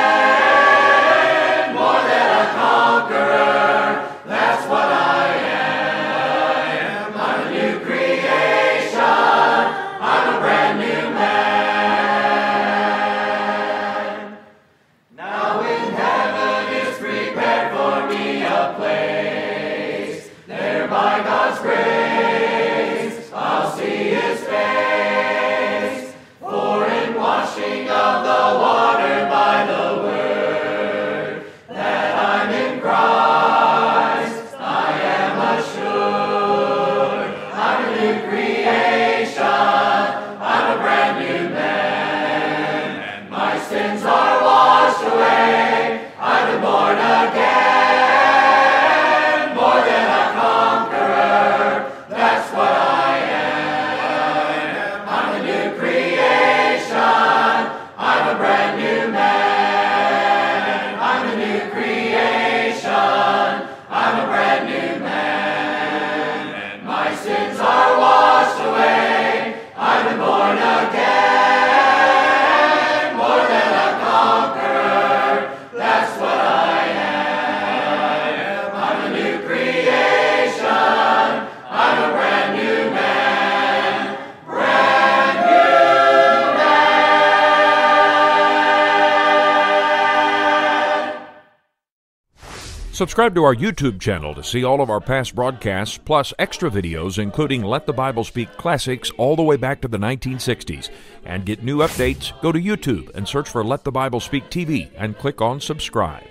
Subscribe 92.94 93.34
to 93.34 93.44
our 93.44 93.56
YouTube 93.56 94.00
channel 94.00 94.36
to 94.36 94.44
see 94.44 94.64
all 94.64 94.80
of 94.80 94.92
our 94.92 95.02
past 95.02 95.34
broadcasts, 95.34 95.98
plus 95.98 96.32
extra 96.38 96.70
videos, 96.70 97.18
including 97.18 97.64
Let 97.64 97.88
the 97.88 97.92
Bible 97.92 98.24
Speak 98.24 98.56
classics 98.56 99.10
all 99.18 99.36
the 99.36 99.42
way 99.42 99.58
back 99.58 99.82
to 99.82 99.88
the 99.88 99.98
1960s. 99.98 100.92
And 101.26 101.44
get 101.44 101.64
new 101.64 101.80
updates, 101.80 102.40
go 102.44 102.52
to 102.52 102.60
YouTube 102.60 103.10
and 103.16 103.28
search 103.28 103.50
for 103.50 103.64
Let 103.64 103.84
the 103.84 103.92
Bible 103.92 104.20
Speak 104.20 104.44
TV 104.52 104.92
and 104.96 105.18
click 105.18 105.42
on 105.42 105.60
subscribe. 105.60 106.28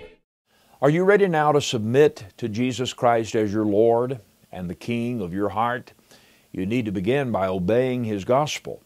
Are 0.81 0.89
you 0.89 1.03
ready 1.03 1.27
now 1.27 1.51
to 1.51 1.59
submit 1.59 2.27
to 2.37 2.47
Jesus 2.47 2.93
Christ 2.93 3.35
as 3.35 3.51
your 3.51 3.65
Lord 3.65 4.21
and 4.49 4.69
the 4.69 4.73
King 4.73 5.19
of 5.19 5.33
your 5.33 5.49
heart? 5.49 5.91
You 6.53 6.65
need 6.65 6.85
to 6.85 6.93
begin 6.93 7.33
by 7.33 7.45
obeying 7.45 8.05
His 8.05 8.23
gospel. 8.23 8.81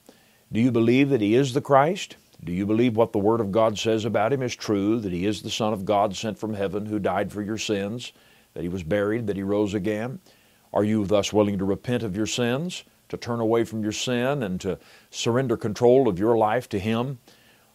Do 0.52 0.60
you 0.60 0.72
believe 0.72 1.10
that 1.10 1.22
He 1.22 1.36
is 1.36 1.54
the 1.54 1.62
Christ? 1.62 2.16
Do 2.44 2.54
you 2.54 2.66
believe 2.66 2.96
what 2.96 3.14
the 3.14 3.20
Word 3.20 3.42
of 3.42 3.52
God 3.52 3.78
says 3.78 4.06
about 4.06 4.32
him 4.32 4.42
is 4.42 4.56
true, 4.56 5.00
that 5.00 5.12
he 5.12 5.26
is 5.26 5.42
the 5.42 5.50
Son 5.50 5.74
of 5.74 5.86
God 5.86 6.16
sent 6.16 6.38
from 6.38 6.54
heaven 6.54 6.86
who 6.86 7.00
died 7.00 7.32
for 7.32 7.42
your 7.42 7.58
sins, 7.58 8.14
that 8.54 8.64
he 8.64 8.70
was 8.70 8.84
buried, 8.84 9.28
that 9.28 9.36
he 9.36 9.44
rose 9.44 9.74
again? 9.74 10.20
Are 10.72 10.84
you 10.84 11.06
thus 11.06 11.34
willing 11.34 11.58
to 11.58 11.66
repent 11.66 12.04
of 12.04 12.16
your 12.16 12.28
sins, 12.28 12.84
to 13.10 13.18
turn 13.18 13.40
away 13.40 13.64
from 13.64 13.82
your 13.84 13.92
sin, 13.92 14.44
and 14.44 14.62
to 14.62 14.78
surrender 15.10 15.58
control 15.58 16.08
of 16.08 16.20
your 16.20 16.38
life 16.38 16.70
to 16.70 16.80
him? 16.80 17.20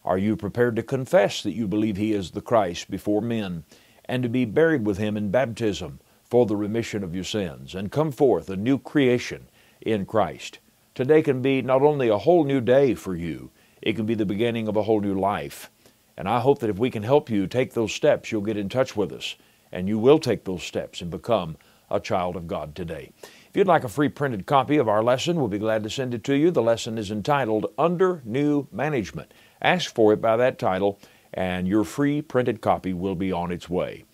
Are 0.05 0.17
you 0.17 0.35
prepared 0.35 0.75
to 0.77 0.83
confess 0.83 1.43
that 1.43 1.55
you 1.55 1.67
believe 1.67 1.97
he 1.97 2.13
is 2.13 2.31
the 2.31 2.41
Christ 2.41 2.89
before 2.89 3.21
men, 3.21 3.65
and 4.05 4.23
to 4.23 4.29
be 4.29 4.45
buried 4.45 4.85
with 4.85 4.97
him 4.97 5.17
in 5.17 5.31
baptism 5.31 5.99
for 6.23 6.45
the 6.45 6.55
remission 6.55 7.03
of 7.03 7.15
your 7.15 7.23
sins, 7.23 7.75
and 7.75 7.91
come 7.91 8.11
forth 8.11 8.49
a 8.49 8.55
new 8.55 8.77
creation 8.77 9.49
in 9.81 10.05
Christ? 10.05 10.59
Today 10.95 11.21
can 11.21 11.41
be 11.41 11.61
not 11.61 11.81
only 11.81 12.07
a 12.07 12.17
whole 12.17 12.43
new 12.43 12.61
day 12.61 12.93
for 12.93 13.15
you, 13.15 13.49
it 13.83 13.95
can 13.95 14.05
be 14.05 14.15
the 14.15 14.25
beginning 14.25 14.67
of 14.67 14.77
a 14.77 14.83
whole 14.83 15.01
new 15.01 15.13
life. 15.13 15.69
And 16.17 16.27
I 16.27 16.39
hope 16.39 16.59
that 16.59 16.69
if 16.69 16.79
we 16.79 16.89
can 16.89 17.03
help 17.03 17.29
you 17.29 17.47
take 17.47 17.73
those 17.73 17.93
steps, 17.93 18.31
you'll 18.31 18.41
get 18.41 18.57
in 18.57 18.69
touch 18.69 18.95
with 18.95 19.11
us 19.11 19.35
and 19.71 19.89
you 19.89 19.99
will 19.99 20.19
take 20.19 20.45
those 20.45 20.63
steps 20.63 21.01
and 21.01 21.11
become 21.11 21.57
a 21.91 21.99
child 21.99 22.35
of 22.35 22.47
God 22.47 22.75
today. 22.75 23.11
If 23.49 23.57
you'd 23.57 23.67
like 23.67 23.83
a 23.83 23.89
free 23.89 24.09
printed 24.09 24.45
copy 24.45 24.77
of 24.77 24.87
our 24.87 25.03
lesson, 25.03 25.35
we'll 25.35 25.47
be 25.47 25.59
glad 25.59 25.83
to 25.83 25.89
send 25.89 26.13
it 26.13 26.23
to 26.25 26.35
you. 26.35 26.49
The 26.49 26.61
lesson 26.61 26.97
is 26.97 27.11
entitled 27.11 27.67
Under 27.77 28.21
New 28.23 28.67
Management. 28.71 29.33
Ask 29.61 29.93
for 29.93 30.13
it 30.13 30.21
by 30.21 30.37
that 30.37 30.57
title, 30.57 30.99
and 31.33 31.67
your 31.67 31.83
free 31.83 32.21
printed 32.21 32.61
copy 32.61 32.93
will 32.93 33.15
be 33.15 33.31
on 33.31 33.51
its 33.51 33.69
way. 33.69 34.05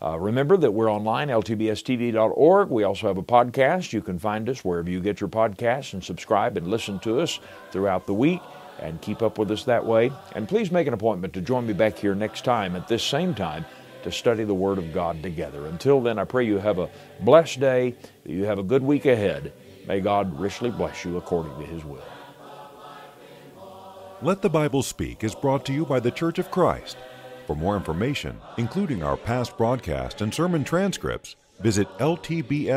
Uh, 0.00 0.18
remember 0.18 0.56
that 0.58 0.72
we're 0.72 0.92
online, 0.92 1.28
ltbstv.org. 1.28 2.68
We 2.68 2.84
also 2.84 3.08
have 3.08 3.18
a 3.18 3.22
podcast. 3.22 3.92
You 3.92 4.02
can 4.02 4.18
find 4.18 4.48
us 4.48 4.64
wherever 4.64 4.90
you 4.90 5.00
get 5.00 5.20
your 5.20 5.30
podcasts 5.30 5.94
and 5.94 6.04
subscribe 6.04 6.56
and 6.56 6.68
listen 6.68 6.98
to 7.00 7.20
us 7.20 7.40
throughout 7.70 8.06
the 8.06 8.14
week 8.14 8.40
and 8.80 9.00
keep 9.00 9.22
up 9.22 9.38
with 9.38 9.50
us 9.50 9.64
that 9.64 9.84
way. 9.84 10.12
And 10.34 10.48
please 10.48 10.70
make 10.70 10.86
an 10.86 10.94
appointment 10.94 11.32
to 11.34 11.40
join 11.40 11.66
me 11.66 11.72
back 11.72 11.98
here 11.98 12.14
next 12.14 12.44
time 12.44 12.76
at 12.76 12.88
this 12.88 13.02
same 13.02 13.34
time 13.34 13.64
to 14.02 14.12
study 14.12 14.44
the 14.44 14.54
Word 14.54 14.78
of 14.78 14.92
God 14.92 15.22
together. 15.22 15.66
Until 15.66 16.00
then, 16.00 16.18
I 16.18 16.24
pray 16.24 16.46
you 16.46 16.58
have 16.58 16.78
a 16.78 16.88
blessed 17.20 17.60
day, 17.60 17.94
that 18.22 18.32
you 18.32 18.44
have 18.44 18.58
a 18.58 18.62
good 18.62 18.82
week 18.82 19.04
ahead. 19.04 19.52
May 19.86 20.00
God 20.00 20.38
richly 20.38 20.70
bless 20.70 21.04
you 21.04 21.16
according 21.16 21.58
to 21.58 21.66
His 21.66 21.84
will. 21.84 22.04
Let 24.22 24.42
the 24.42 24.48
Bible 24.48 24.82
Speak 24.82 25.24
is 25.24 25.34
brought 25.34 25.66
to 25.66 25.72
you 25.72 25.84
by 25.84 26.00
the 26.00 26.10
Church 26.10 26.38
of 26.38 26.50
Christ. 26.50 26.96
For 27.46 27.54
more 27.54 27.76
information, 27.76 28.40
including 28.56 29.02
our 29.02 29.16
past 29.16 29.56
broadcast 29.58 30.20
and 30.20 30.32
sermon 30.32 30.64
transcripts, 30.64 31.36
visit 31.60 31.88
ltbstv.org. 31.98 32.76